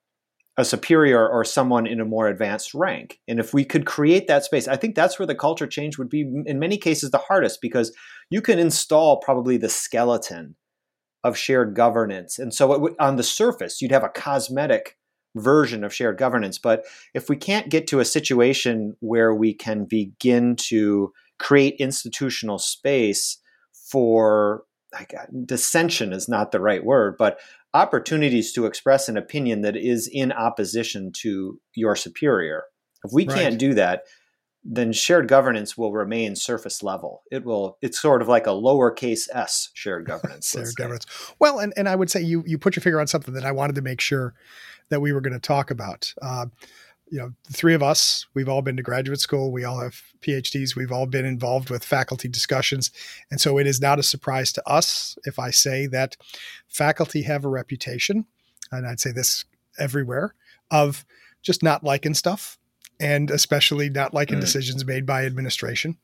a 0.58 0.66
superior 0.66 1.28
or 1.28 1.44
someone 1.46 1.86
in 1.86 2.00
a 2.02 2.06
more 2.06 2.28
advanced 2.28 2.74
rank. 2.74 3.20
And 3.28 3.40
if 3.40 3.54
we 3.54 3.64
could 3.64 3.86
create 3.86 4.28
that 4.28 4.44
space, 4.44 4.68
I 4.68 4.76
think 4.76 4.96
that's 4.96 5.20
where 5.20 5.28
the 5.28 5.36
culture 5.36 5.68
change 5.68 5.98
would 5.98 6.10
be 6.10 6.22
in 6.46 6.58
many 6.58 6.78
cases 6.78 7.12
the 7.12 7.20
hardest 7.20 7.62
because 7.62 7.96
you 8.32 8.42
can 8.42 8.58
install 8.58 9.18
probably 9.20 9.58
the 9.58 9.70
skeleton 9.70 10.56
of 11.24 11.38
shared 11.38 11.76
governance. 11.76 12.40
And 12.40 12.54
so 12.54 12.96
on 13.00 13.18
the 13.18 13.24
surface, 13.24 13.82
you'd 13.82 13.92
have 13.92 14.04
a 14.04 14.10
cosmetic 14.10 14.98
version 15.36 15.84
of 15.84 15.94
shared 15.94 16.18
governance. 16.18 16.58
But 16.58 16.86
if 17.14 17.30
we 17.30 17.36
can't 17.36 17.70
get 17.70 17.86
to 17.88 18.00
a 18.00 18.06
situation 18.06 18.96
where 19.00 19.36
we 19.36 19.54
can 19.54 19.86
begin 19.86 20.56
to 20.68 21.12
create 21.38 21.76
institutional 21.80 22.58
space 22.58 23.38
for 23.92 24.64
like, 24.94 25.14
dissension 25.46 26.14
is 26.14 26.30
not 26.30 26.52
the 26.52 26.60
right 26.60 26.84
word, 26.84 27.16
but 27.18 27.40
opportunities 27.74 28.54
to 28.54 28.66
express 28.66 29.10
an 29.10 29.18
opinion 29.18 29.62
that 29.62 29.76
is 29.76 30.10
in 30.12 30.32
opposition 30.32 31.12
to 31.12 31.60
your 31.76 31.96
superior. 31.96 32.64
If 33.04 33.12
we 33.14 33.28
right. 33.28 33.38
can't 33.38 33.60
do 33.60 33.74
that, 33.76 34.04
then 34.64 34.92
shared 34.92 35.28
governance 35.28 35.78
will 35.78 35.94
remain 35.94 36.36
surface 36.36 36.84
level. 36.84 37.24
It 37.32 37.46
will. 37.46 37.78
It's 37.82 38.00
sort 38.00 38.22
of 38.22 38.28
like 38.28 38.48
a 38.48 38.52
lowercase 38.52 39.30
s 39.34 39.70
shared 39.74 40.06
governance. 40.08 40.52
shared 40.52 40.76
governance. 40.76 41.06
Well, 41.40 41.60
and, 41.60 41.74
and 41.78 41.88
I 41.88 41.96
would 41.96 42.10
say 42.10 42.22
you 42.22 42.44
you 42.46 42.58
put 42.58 42.76
your 42.76 42.82
finger 42.82 43.00
on 43.00 43.08
something 43.08 43.34
that 43.34 43.46
I 43.46 43.52
wanted 43.52 43.76
to 43.76 43.82
make 43.82 44.02
sure 44.02 44.34
that 44.90 45.02
we 45.02 45.14
were 45.14 45.22
going 45.22 45.34
to 45.34 45.40
talk 45.40 45.72
about. 45.72 46.14
Uh, 46.22 46.48
you 47.10 47.20
know, 47.20 47.32
the 47.46 47.54
three 47.54 47.74
of 47.74 47.84
us, 47.84 48.26
we've 48.34 48.50
all 48.50 48.62
been 48.62 48.78
to 48.78 48.84
graduate 48.84 49.20
school. 49.20 49.52
We 49.52 49.64
all 49.64 49.80
have 49.80 50.02
PhDs. 50.22 50.76
We've 50.76 50.92
all 50.92 51.06
been 51.06 51.26
involved 51.26 51.70
with 51.70 51.84
faculty 51.84 52.28
discussions. 52.28 52.92
And 53.32 53.40
so 53.40 53.58
it 53.58 53.68
is 53.68 53.82
not 53.82 54.00
a 54.00 54.04
surprise 54.04 54.52
to 54.54 54.70
us 54.70 55.18
if 55.24 55.40
I 55.40 55.52
say 55.52 55.88
that 55.88 56.18
faculty 56.68 57.22
have 57.24 57.46
a 57.46 57.50
reputation, 57.50 58.26
and 58.72 58.86
I'd 58.86 59.00
say 59.00 59.12
this 59.12 59.46
everywhere, 59.80 60.36
of 60.72 61.06
just 61.42 61.64
not 61.64 61.84
liking 61.84 62.14
stuff 62.14 62.58
and 63.00 63.30
especially 63.32 63.90
not 63.90 64.14
liking 64.14 64.38
mm. 64.38 64.42
decisions 64.42 64.84
made 64.86 65.06
by 65.06 65.26
administration. 65.26 65.98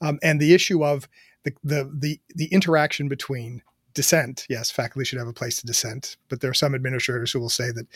Um, 0.00 0.18
and 0.22 0.40
the 0.40 0.54
issue 0.54 0.84
of 0.84 1.08
the, 1.44 1.52
the, 1.64 1.90
the, 1.92 2.20
the 2.34 2.46
interaction 2.46 3.08
between 3.08 3.62
dissent. 3.94 4.46
Yes, 4.48 4.70
faculty 4.70 5.04
should 5.04 5.18
have 5.18 5.26
a 5.26 5.32
place 5.32 5.58
to 5.58 5.66
dissent, 5.66 6.16
but 6.28 6.40
there 6.40 6.50
are 6.50 6.54
some 6.54 6.74
administrators 6.74 7.32
who 7.32 7.40
will 7.40 7.48
say 7.48 7.72
that 7.72 7.86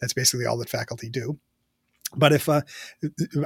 that's 0.00 0.14
basically 0.14 0.46
all 0.46 0.56
that 0.58 0.70
faculty 0.70 1.08
do. 1.08 1.38
But 2.16 2.32
if 2.32 2.48
uh, 2.48 2.62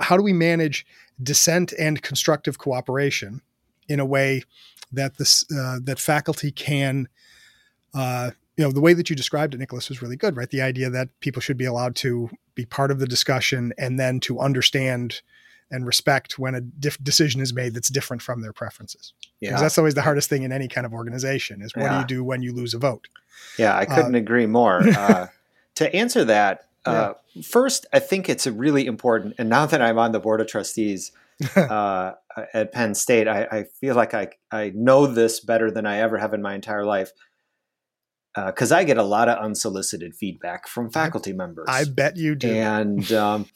how 0.01 0.17
do 0.17 0.23
we 0.23 0.33
manage 0.33 0.87
dissent 1.23 1.73
and 1.79 2.01
constructive 2.03 2.59
cooperation 2.59 3.43
in 3.89 4.01
a 4.01 4.07
way 4.07 4.43
that 4.93 5.19
this 5.19 5.45
uh, 5.53 5.79
that 5.83 5.99
faculty 5.99 6.51
can 6.51 7.09
uh, 7.95 8.31
you 8.57 8.65
know 8.65 8.71
the 8.71 8.81
way 8.81 8.95
that 8.95 9.11
you 9.11 9.17
described 9.17 9.55
it 9.55 9.59
nicholas 9.59 9.89
was 9.89 10.03
really 10.03 10.17
good 10.17 10.37
right 10.37 10.51
the 10.51 10.63
idea 10.63 10.91
that 10.91 11.09
people 11.21 11.41
should 11.41 11.57
be 11.57 11.65
allowed 11.65 11.95
to 11.97 12.31
be 12.55 12.65
part 12.65 12.91
of 12.91 12.99
the 12.99 13.07
discussion 13.07 13.73
and 13.79 13.99
then 13.99 14.21
to 14.21 14.39
understand 14.39 15.23
and 15.71 15.87
respect 15.87 16.39
when 16.39 16.55
a 16.55 16.61
diff- 16.61 17.03
decision 17.03 17.41
is 17.41 17.53
made 17.53 17.75
that's 17.75 17.89
different 17.89 18.23
from 18.23 18.43
their 18.43 18.53
preferences 18.53 19.13
yeah. 19.41 19.51
because 19.51 19.63
that's 19.63 19.79
always 19.79 19.95
the 19.95 20.03
hardest 20.03 20.29
thing 20.29 20.43
in 20.43 20.53
any 20.53 20.69
kind 20.69 20.87
of 20.87 20.93
organization 20.93 21.63
is 21.63 21.75
what 21.75 21.85
yeah. 21.85 21.95
do 21.95 21.99
you 22.01 22.07
do 22.07 22.25
when 22.25 22.43
you 22.43 22.53
lose 22.53 22.75
a 22.75 22.79
vote 22.79 23.09
yeah 23.59 23.77
i 23.77 23.85
couldn't 23.85 24.15
uh, 24.15 24.19
agree 24.19 24.47
more 24.47 24.87
uh, 24.97 25.27
to 25.75 25.95
answer 25.95 26.25
that 26.25 26.69
uh, 26.87 27.15
yeah. 27.35 27.43
First, 27.43 27.87
I 27.93 27.99
think 27.99 28.29
it's 28.29 28.47
really 28.47 28.87
important, 28.87 29.35
and 29.39 29.49
now 29.49 29.67
that 29.67 29.81
I'm 29.81 29.99
on 29.99 30.13
the 30.13 30.21
board 30.21 30.41
of 30.41 30.47
trustees 30.47 31.13
uh, 31.57 32.13
at 32.53 32.73
Penn 32.73 32.95
State, 32.95 33.27
I, 33.27 33.45
I, 33.45 33.65
feel 33.81 33.95
like 33.95 34.15
I 34.15 34.29
I 34.53 34.73
know 34.75 35.07
this 35.07 35.41
better 35.41 35.71
than 35.71 35.87
I 35.87 35.99
ever 35.99 36.19
have 36.19 36.35
in 36.35 36.43
my 36.43 36.55
entire 36.55 36.85
life 36.85 37.11
because 38.35 38.73
uh, 38.73 38.77
I 38.77 38.85
get 38.85 38.99
a 38.99 39.03
lot 39.03 39.29
of 39.29 39.39
unsolicited 39.39 40.15
feedback 40.15 40.67
from 40.67 40.91
faculty 40.91 41.33
members. 41.33 41.67
I 41.69 41.85
bet 41.85 42.17
you 42.17 42.35
do. 42.35 42.49
And 42.49 43.11
um, 43.13 43.47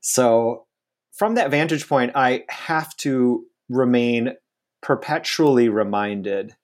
so, 0.00 0.66
from 1.12 1.34
that 1.34 1.50
vantage 1.50 1.88
point, 1.88 2.12
I 2.14 2.44
have 2.48 2.96
to 2.98 3.44
remain 3.68 4.34
perpetually 4.82 5.68
reminded 5.68 6.54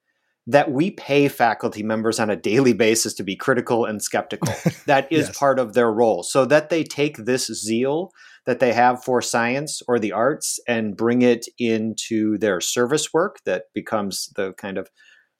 that 0.47 0.73
we 0.73 0.91
pay 0.91 1.29
faculty 1.29 1.83
members 1.83 2.19
on 2.19 2.29
a 2.29 2.37
daily 2.37 2.73
basis 2.73 3.15
to 3.15 3.23
be 3.23 3.37
critical 3.37 3.85
and 3.85 4.03
skeptical. 4.03 4.53
That 4.87 5.11
is 5.13 5.29
yes. 5.29 5.39
part 5.39 5.61
of 5.61 5.75
their 5.75 5.93
role. 5.93 6.25
So 6.25 6.45
that 6.47 6.69
they 6.69 6.83
take 6.83 7.17
this 7.19 7.47
zeal 7.47 8.11
that 8.47 8.59
they 8.59 8.73
have 8.73 9.05
for 9.05 9.23
science 9.23 9.81
or 9.87 10.01
the 10.01 10.11
arts 10.11 10.59
and 10.67 10.97
bring 10.97 11.23
it 11.23 11.47
into 11.59 12.37
their 12.39 12.61
service 12.61 13.13
work 13.13 13.39
that 13.45 13.67
becomes 13.73 14.31
the 14.35 14.53
kind 14.55 14.77
of 14.77 14.91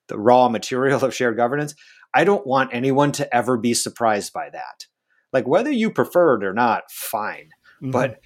the 0.07 0.17
raw 0.17 0.47
material 0.47 1.03
of 1.03 1.13
shared 1.13 1.35
governance. 1.35 1.75
I 2.13 2.23
don't 2.23 2.47
want 2.47 2.73
anyone 2.73 3.11
to 3.13 3.35
ever 3.35 3.57
be 3.57 3.73
surprised 3.73 4.31
by 4.31 4.49
that. 4.51 4.85
Like 5.33 5.45
whether 5.45 5.71
you 5.71 5.91
prefer 5.91 6.35
it 6.35 6.45
or 6.45 6.53
not, 6.53 6.83
fine. 6.89 7.49
Mm-hmm. 7.81 7.91
But 7.91 8.19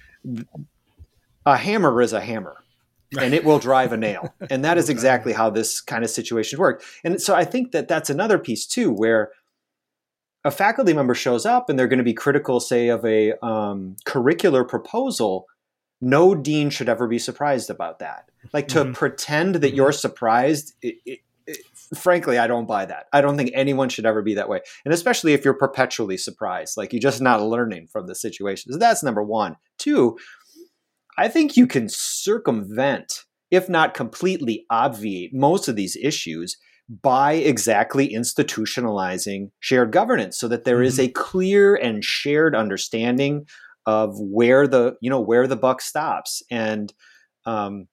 a 1.44 1.56
hammer 1.56 2.00
is 2.00 2.12
a 2.12 2.20
hammer 2.20 2.58
and 3.16 3.34
it 3.34 3.44
will 3.44 3.58
drive 3.58 3.92
a 3.92 3.96
nail. 3.96 4.34
And 4.50 4.64
that 4.64 4.78
is 4.78 4.88
exactly 4.88 5.32
how 5.32 5.50
this 5.50 5.80
kind 5.80 6.02
of 6.04 6.10
situation 6.10 6.58
works. 6.58 6.84
And 7.04 7.20
so 7.20 7.34
I 7.34 7.44
think 7.44 7.72
that 7.72 7.86
that's 7.86 8.08
another 8.08 8.38
piece 8.38 8.66
too, 8.66 8.90
where 8.90 9.30
a 10.44 10.50
faculty 10.50 10.92
member 10.92 11.14
shows 11.14 11.44
up 11.44 11.68
and 11.68 11.78
they're 11.78 11.88
going 11.88 11.98
to 11.98 12.04
be 12.04 12.14
critical, 12.14 12.60
say, 12.60 12.88
of 12.88 13.04
a 13.04 13.32
um, 13.44 13.96
curricular 14.06 14.66
proposal. 14.66 15.46
No 16.00 16.34
dean 16.34 16.70
should 16.70 16.88
ever 16.88 17.06
be 17.06 17.18
surprised 17.18 17.70
about 17.70 17.98
that. 17.98 18.30
Like 18.52 18.68
to 18.68 18.84
mm-hmm. 18.84 18.92
pretend 18.92 19.56
that 19.56 19.74
you're 19.74 19.92
surprised, 19.92 20.74
it, 20.80 20.96
it, 21.04 21.18
it, 21.46 21.58
frankly, 21.94 22.38
I 22.38 22.46
don't 22.46 22.66
buy 22.66 22.86
that. 22.86 23.06
I 23.12 23.20
don't 23.20 23.36
think 23.36 23.50
anyone 23.52 23.88
should 23.88 24.06
ever 24.06 24.22
be 24.22 24.34
that 24.34 24.48
way. 24.48 24.60
And 24.84 24.94
especially 24.94 25.32
if 25.32 25.44
you're 25.44 25.54
perpetually 25.54 26.16
surprised, 26.16 26.76
like 26.76 26.92
you're 26.92 27.00
just 27.00 27.20
not 27.20 27.42
learning 27.42 27.88
from 27.88 28.06
the 28.06 28.14
situation. 28.14 28.72
So 28.72 28.78
that's 28.78 29.02
number 29.02 29.22
one. 29.22 29.56
Two, 29.76 30.18
I 31.18 31.28
think 31.28 31.56
you 31.56 31.66
can 31.66 31.88
circumvent, 31.88 33.24
if 33.50 33.68
not 33.68 33.92
completely 33.92 34.64
obviate, 34.70 35.34
most 35.34 35.66
of 35.66 35.74
these 35.74 35.96
issues 35.96 36.56
by 36.88 37.34
exactly 37.34 38.14
institutionalizing 38.14 39.50
shared 39.60 39.92
governance 39.92 40.38
so 40.38 40.48
that 40.48 40.64
there 40.64 40.76
mm-hmm. 40.76 40.84
is 40.84 41.00
a 41.00 41.08
clear 41.08 41.74
and 41.74 42.02
shared 42.02 42.54
understanding 42.54 43.46
of 43.84 44.14
where 44.18 44.66
the 44.66 44.94
you 45.00 45.10
know 45.10 45.20
where 45.20 45.46
the 45.46 45.56
buck 45.56 45.82
stops 45.82 46.42
and 46.50 46.94
um, 47.44 47.88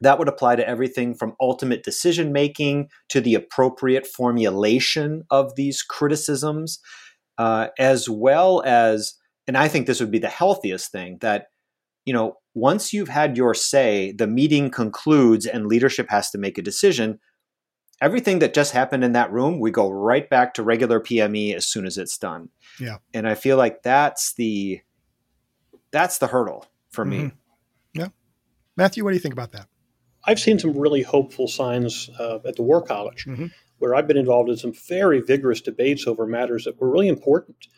that 0.00 0.18
would 0.18 0.28
apply 0.28 0.56
to 0.56 0.68
everything 0.68 1.14
from 1.14 1.36
ultimate 1.40 1.84
decision 1.84 2.32
making 2.32 2.88
to 3.08 3.20
the 3.20 3.34
appropriate 3.34 4.06
formulation 4.06 5.22
of 5.30 5.54
these 5.54 5.82
criticisms 5.82 6.80
uh, 7.38 7.68
as 7.78 8.08
well 8.08 8.62
as 8.64 9.14
and 9.46 9.56
i 9.56 9.68
think 9.68 9.86
this 9.86 10.00
would 10.00 10.10
be 10.10 10.18
the 10.18 10.28
healthiest 10.28 10.90
thing 10.90 11.18
that 11.20 11.46
you 12.04 12.12
know 12.12 12.38
once 12.54 12.92
you've 12.92 13.08
had 13.08 13.36
your 13.36 13.52
say, 13.52 14.12
the 14.12 14.28
meeting 14.28 14.70
concludes 14.70 15.44
and 15.44 15.66
leadership 15.66 16.08
has 16.08 16.30
to 16.30 16.38
make 16.38 16.56
a 16.56 16.62
decision. 16.62 17.18
Everything 18.00 18.38
that 18.38 18.54
just 18.54 18.72
happened 18.72 19.02
in 19.02 19.12
that 19.12 19.32
room, 19.32 19.58
we 19.58 19.70
go 19.70 19.90
right 19.90 20.28
back 20.30 20.54
to 20.54 20.62
regular 20.62 21.00
PME 21.00 21.54
as 21.54 21.66
soon 21.66 21.84
as 21.84 21.98
it's 21.98 22.16
done. 22.16 22.50
Yeah. 22.78 22.98
And 23.12 23.28
I 23.28 23.34
feel 23.34 23.56
like 23.56 23.82
that's 23.82 24.34
the 24.34 24.80
that's 25.90 26.18
the 26.18 26.28
hurdle 26.28 26.66
for 26.90 27.04
me. 27.04 27.18
Mm-hmm. 27.18 28.00
Yeah. 28.00 28.08
Matthew, 28.76 29.04
what 29.04 29.10
do 29.10 29.16
you 29.16 29.20
think 29.20 29.34
about 29.34 29.52
that? 29.52 29.68
I've 30.26 30.40
seen 30.40 30.58
some 30.58 30.76
really 30.76 31.02
hopeful 31.02 31.48
signs 31.48 32.08
uh, 32.18 32.38
at 32.46 32.56
the 32.56 32.62
War 32.62 32.82
College, 32.82 33.26
mm-hmm. 33.26 33.46
where 33.78 33.94
I've 33.94 34.08
been 34.08 34.16
involved 34.16 34.48
in 34.48 34.56
some 34.56 34.72
very 34.72 35.20
vigorous 35.20 35.60
debates 35.60 36.06
over 36.06 36.26
matters 36.26 36.64
that 36.64 36.80
were 36.80 36.90
really 36.90 37.08
important. 37.08 37.68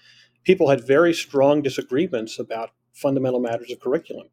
People 0.45 0.71
had 0.71 0.87
very 0.87 1.13
strong 1.13 1.61
disagreements 1.61 2.39
about 2.39 2.71
fundamental 2.97 3.41
matters 3.41 3.71
of 3.71 3.81
curriculum. 3.81 4.29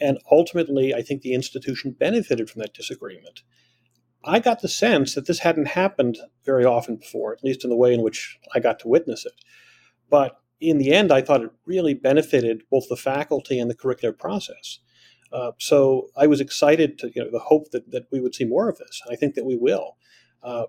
And 0.00 0.18
ultimately, 0.30 0.94
I 0.94 1.02
think 1.02 1.22
the 1.22 1.32
institution 1.32 1.92
benefited 1.92 2.50
from 2.50 2.60
that 2.60 2.74
disagreement. 2.74 3.42
I 4.24 4.40
got 4.40 4.60
the 4.60 4.68
sense 4.68 5.14
that 5.14 5.26
this 5.26 5.38
hadn't 5.38 5.68
happened 5.68 6.18
very 6.44 6.64
often 6.64 6.96
before, 6.96 7.32
at 7.32 7.44
least 7.44 7.64
in 7.64 7.70
the 7.70 7.76
way 7.76 7.94
in 7.94 8.02
which 8.02 8.38
I 8.54 8.60
got 8.60 8.78
to 8.80 8.88
witness 8.88 9.24
it. 9.24 9.32
But 10.10 10.38
in 10.60 10.78
the 10.78 10.92
end, 10.92 11.12
I 11.12 11.22
thought 11.22 11.42
it 11.42 11.50
really 11.64 11.94
benefited 11.94 12.64
both 12.70 12.88
the 12.88 12.96
faculty 12.96 13.58
and 13.58 13.70
the 13.70 13.76
curricular 13.76 14.16
process. 14.18 14.80
Uh, 15.32 15.52
so 15.58 16.08
I 16.16 16.26
was 16.26 16.40
excited 16.40 16.98
to, 16.98 17.10
you 17.14 17.24
know, 17.24 17.30
the 17.30 17.38
hope 17.38 17.70
that, 17.70 17.90
that 17.90 18.06
we 18.10 18.20
would 18.20 18.34
see 18.34 18.44
more 18.44 18.68
of 18.68 18.78
this. 18.78 19.00
And 19.04 19.12
I 19.12 19.16
think 19.16 19.34
that 19.34 19.44
we 19.44 19.56
will. 19.56 19.96
Uh, 20.42 20.66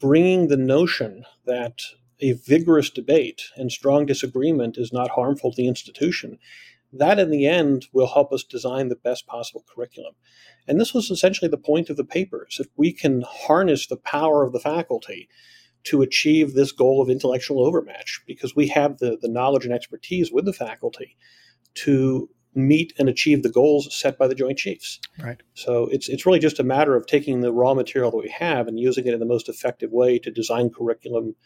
bringing 0.00 0.48
the 0.48 0.56
notion 0.56 1.24
that 1.44 1.80
a 2.20 2.32
vigorous 2.32 2.90
debate 2.90 3.42
and 3.56 3.70
strong 3.70 4.06
disagreement 4.06 4.76
is 4.76 4.92
not 4.92 5.10
harmful 5.10 5.52
to 5.52 5.56
the 5.56 5.68
institution 5.68 6.38
that 6.92 7.18
in 7.18 7.30
the 7.30 7.46
end 7.46 7.86
will 7.92 8.06
help 8.06 8.32
us 8.32 8.42
design 8.42 8.88
the 8.88 8.96
best 8.96 9.26
possible 9.26 9.64
curriculum. 9.72 10.14
And 10.66 10.80
this 10.80 10.94
was 10.94 11.10
essentially 11.10 11.48
the 11.48 11.58
point 11.58 11.90
of 11.90 11.96
the 11.96 12.04
papers. 12.04 12.56
If 12.60 12.68
we 12.76 12.92
can 12.92 13.24
harness 13.26 13.86
the 13.86 13.96
power 13.96 14.42
of 14.42 14.52
the 14.52 14.60
faculty 14.60 15.28
to 15.84 16.02
achieve 16.02 16.54
this 16.54 16.72
goal 16.72 17.00
of 17.00 17.08
intellectual 17.08 17.64
overmatch, 17.64 18.22
because 18.26 18.56
we 18.56 18.68
have 18.68 18.98
the, 18.98 19.18
the 19.20 19.28
knowledge 19.28 19.64
and 19.64 19.74
expertise 19.74 20.32
with 20.32 20.44
the 20.44 20.52
faculty 20.52 21.16
to 21.74 22.28
meet 22.54 22.92
and 22.98 23.08
achieve 23.08 23.42
the 23.42 23.50
goals 23.50 23.94
set 23.94 24.18
by 24.18 24.26
the 24.26 24.34
Joint 24.34 24.58
Chiefs. 24.58 24.98
Right. 25.22 25.40
So 25.54 25.88
it's 25.92 26.08
it's 26.08 26.26
really 26.26 26.40
just 26.40 26.58
a 26.58 26.64
matter 26.64 26.96
of 26.96 27.06
taking 27.06 27.40
the 27.40 27.52
raw 27.52 27.74
material 27.74 28.10
that 28.10 28.16
we 28.16 28.30
have 28.30 28.66
and 28.66 28.80
using 28.80 29.06
it 29.06 29.14
in 29.14 29.20
the 29.20 29.26
most 29.26 29.48
effective 29.48 29.92
way 29.92 30.18
to 30.18 30.30
design 30.30 30.70
curriculum 30.70 31.36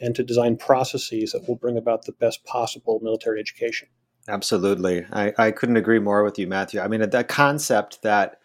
and 0.00 0.14
to 0.14 0.22
design 0.22 0.56
processes 0.56 1.32
that 1.32 1.48
will 1.48 1.56
bring 1.56 1.76
about 1.76 2.04
the 2.04 2.12
best 2.12 2.44
possible 2.44 3.00
military 3.02 3.40
education. 3.40 3.88
Absolutely. 4.28 5.06
I, 5.12 5.32
I 5.38 5.50
couldn't 5.50 5.76
agree 5.76 6.00
more 6.00 6.24
with 6.24 6.38
you, 6.38 6.46
Matthew. 6.46 6.80
I 6.80 6.88
mean, 6.88 7.08
the 7.08 7.24
concept 7.24 8.02
that 8.02 8.40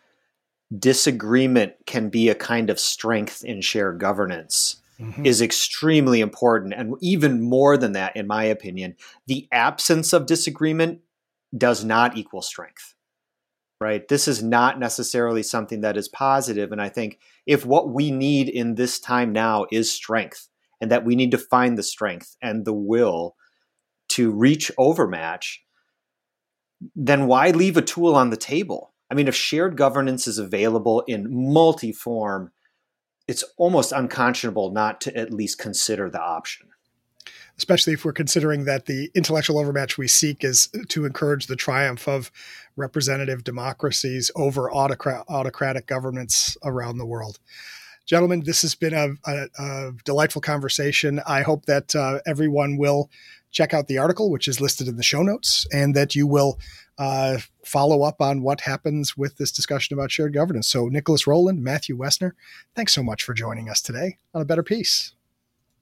disagreement 0.78 1.74
can 1.86 2.10
be 2.10 2.30
a 2.30 2.36
kind 2.36 2.70
of 2.70 2.80
strength 2.80 3.44
in 3.44 3.62
shared 3.62 4.00
governance 4.00 4.82
mm-hmm. 5.00 5.26
is 5.26 5.42
extremely 5.42 6.22
important. 6.22 6.74
And 6.74 6.96
even 7.02 7.42
more 7.42 7.78
than 7.78 7.94
that, 7.94 8.16
in 8.16 8.28
my 8.28 8.44
opinion, 8.44 8.96
the 9.28 9.48
absence 9.52 10.14
of 10.14 10.26
disagreement 10.26 11.02
does 11.58 11.84
not 11.84 12.16
equal 12.16 12.42
strength. 12.42 12.96
Right? 13.82 14.08
This 14.08 14.28
is 14.28 14.44
not 14.44 14.80
necessarily 14.80 15.42
something 15.42 15.82
that 15.82 15.98
is 15.98 16.08
positive. 16.08 16.72
And 16.72 16.80
I 16.80 16.90
think 16.90 17.18
if 17.48 17.66
what 17.66 17.90
we 17.90 18.12
need 18.12 18.48
in 18.48 18.76
this 18.76 19.00
time 19.00 19.32
now 19.32 19.66
is 19.72 19.92
strength, 19.92 20.50
and 20.82 20.92
that 20.92 21.06
we 21.06 21.16
need 21.16 21.32
to 21.32 21.38
find 21.38 21.78
the 21.78 21.84
strength 21.84 22.36
and 22.42 22.66
the 22.66 22.74
will 22.74 23.36
to 24.10 24.32
reach 24.32 24.72
overmatch, 24.78 25.64
then 26.96 27.28
why 27.28 27.52
leave 27.52 27.78
a 27.78 27.82
tool 27.82 28.16
on 28.16 28.32
the 28.32 28.38
table? 28.38 28.94
I 29.10 29.14
mean, 29.14 29.28
if 29.28 29.36
shared 29.36 29.78
governance 29.78 30.28
is 30.28 30.38
available 30.38 31.04
in 31.08 31.28
multi 31.30 31.92
form, 31.92 32.52
it's 33.28 33.44
almost 33.58 33.92
unconscionable 33.92 34.72
not 34.72 35.00
to 35.02 35.16
at 35.16 35.32
least 35.32 35.60
consider 35.60 36.10
the 36.10 36.22
option. 36.22 36.68
Especially 37.58 37.94
if 37.94 38.04
we're 38.04 38.14
considering 38.14 38.66
that 38.66 38.88
the 38.88 39.12
intellectual 39.14 39.60
overmatch 39.60 39.98
we 39.98 40.08
seek 40.08 40.44
is 40.44 40.70
to 40.88 41.06
encourage 41.06 41.46
the 41.46 41.56
triumph 41.56 42.08
of 42.08 42.32
representative 42.76 43.44
democracies 43.44 44.32
over 44.36 44.72
autocrat- 44.72 45.26
autocratic 45.30 45.86
governments 45.86 46.58
around 46.64 46.98
the 46.98 47.06
world. 47.06 47.40
Gentlemen, 48.12 48.44
this 48.46 48.62
has 48.64 48.76
been 48.76 48.94
a, 48.94 49.12
a, 49.26 49.48
a 49.58 49.92
delightful 50.04 50.42
conversation. 50.42 51.22
I 51.26 51.44
hope 51.44 51.66
that 51.68 51.96
uh, 51.96 52.20
everyone 52.26 52.76
will 52.76 53.10
check 53.52 53.74
out 53.74 53.88
the 53.88 54.00
article, 54.00 54.30
which 54.30 54.50
is 54.50 54.60
listed 54.60 54.90
in 54.90 54.98
the 54.98 55.02
show 55.02 55.24
notes, 55.24 55.66
and 55.72 55.96
that 55.96 56.14
you 56.14 56.28
will 56.28 56.60
uh, 56.98 57.38
follow 57.64 58.04
up 58.04 58.20
on 58.20 58.42
what 58.42 58.60
happens 58.60 59.16
with 59.16 59.38
this 59.38 59.50
discussion 59.50 59.94
about 59.94 60.12
shared 60.12 60.34
governance. 60.34 60.68
So, 60.68 60.90
Nicholas 60.90 61.26
Rowland, 61.26 61.64
Matthew 61.64 61.98
Woessner, 61.98 62.34
thanks 62.76 62.92
so 62.92 63.02
much 63.02 63.24
for 63.24 63.34
joining 63.34 63.70
us 63.70 63.82
today 63.82 64.18
on 64.34 64.42
A 64.42 64.46
Better 64.46 64.62
Peace. 64.62 65.14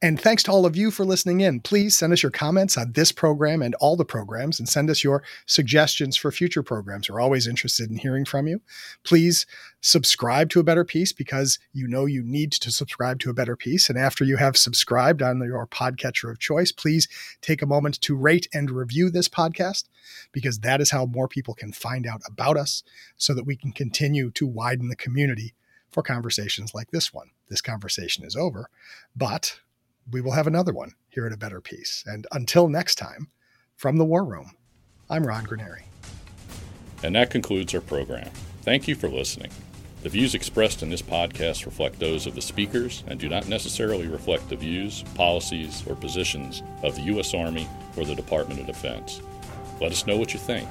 And 0.01 0.17
thanks 0.17 0.43
to 0.43 0.51
all 0.51 0.65
of 0.65 0.77
you 0.77 0.91
for 0.91 1.03
listening 1.03 1.41
in. 1.41 1.59
Please 1.59 1.93
send 1.93 2.13
us 2.13 2.23
your 2.23 2.31
comments 2.31 2.77
on 2.77 2.93
this 2.93 3.11
program 3.11 3.61
and 3.61 3.75
all 3.75 3.97
the 3.97 4.05
programs 4.05 4.57
and 4.57 4.69
send 4.69 4.89
us 4.89 5.03
your 5.03 5.23
suggestions 5.45 6.15
for 6.15 6.31
future 6.31 6.63
programs. 6.63 7.09
We're 7.09 7.19
always 7.19 7.47
interested 7.47 7.89
in 7.89 7.97
hearing 7.97 8.23
from 8.23 8.47
you. 8.47 8.61
Please 9.03 9.45
subscribe 9.81 10.49
to 10.51 10.61
A 10.61 10.63
Better 10.63 10.85
Peace 10.85 11.11
because 11.11 11.59
you 11.73 11.85
know 11.85 12.05
you 12.05 12.23
need 12.23 12.53
to 12.53 12.71
subscribe 12.71 13.19
to 13.19 13.29
A 13.29 13.33
Better 13.33 13.57
Peace. 13.57 13.89
And 13.89 13.99
after 13.99 14.23
you 14.23 14.37
have 14.37 14.55
subscribed 14.55 15.21
on 15.21 15.43
your 15.43 15.67
podcatcher 15.67 16.31
of 16.31 16.39
choice, 16.39 16.71
please 16.71 17.09
take 17.41 17.61
a 17.61 17.67
moment 17.67 17.99
to 17.99 18.15
rate 18.15 18.47
and 18.53 18.71
review 18.71 19.09
this 19.09 19.27
podcast 19.27 19.89
because 20.31 20.59
that 20.59 20.79
is 20.79 20.91
how 20.91 21.07
more 21.07 21.27
people 21.27 21.53
can 21.53 21.73
find 21.73 22.07
out 22.07 22.21
about 22.25 22.55
us 22.55 22.83
so 23.17 23.33
that 23.33 23.45
we 23.45 23.57
can 23.57 23.73
continue 23.73 24.31
to 24.31 24.47
widen 24.47 24.87
the 24.87 24.95
community 24.95 25.55
for 25.91 26.03
conversations 26.03 26.73
like 26.73 26.91
this 26.91 27.13
one. 27.13 27.31
This 27.49 27.61
conversation 27.61 28.23
is 28.23 28.37
over, 28.37 28.69
but 29.13 29.59
we 30.11 30.21
will 30.21 30.31
have 30.31 30.47
another 30.47 30.73
one 30.73 30.93
here 31.09 31.25
at 31.25 31.33
A 31.33 31.37
Better 31.37 31.61
Peace. 31.61 32.03
And 32.05 32.27
until 32.31 32.67
next 32.67 32.95
time, 32.95 33.29
from 33.75 33.97
the 33.97 34.05
War 34.05 34.25
Room, 34.25 34.51
I'm 35.09 35.25
Ron 35.25 35.45
Granieri. 35.45 35.83
And 37.03 37.15
that 37.15 37.29
concludes 37.29 37.73
our 37.73 37.81
program. 37.81 38.29
Thank 38.61 38.87
you 38.87 38.95
for 38.95 39.07
listening. 39.07 39.51
The 40.03 40.09
views 40.09 40.33
expressed 40.33 40.81
in 40.81 40.89
this 40.89 41.01
podcast 41.01 41.65
reflect 41.65 41.99
those 41.99 42.25
of 42.25 42.35
the 42.35 42.41
speakers 42.41 43.03
and 43.07 43.19
do 43.19 43.27
not 43.27 43.49
necessarily 43.49 44.07
reflect 44.07 44.47
the 44.47 44.55
views, 44.55 45.03
policies, 45.15 45.83
or 45.87 45.95
positions 45.95 46.63
of 46.83 46.95
the 46.95 47.01
U.S. 47.03 47.33
Army 47.33 47.67
or 47.97 48.05
the 48.05 48.15
Department 48.15 48.61
of 48.61 48.67
Defense. 48.67 49.21
Let 49.81 49.91
us 49.91 50.07
know 50.07 50.17
what 50.17 50.33
you 50.33 50.39
think. 50.39 50.69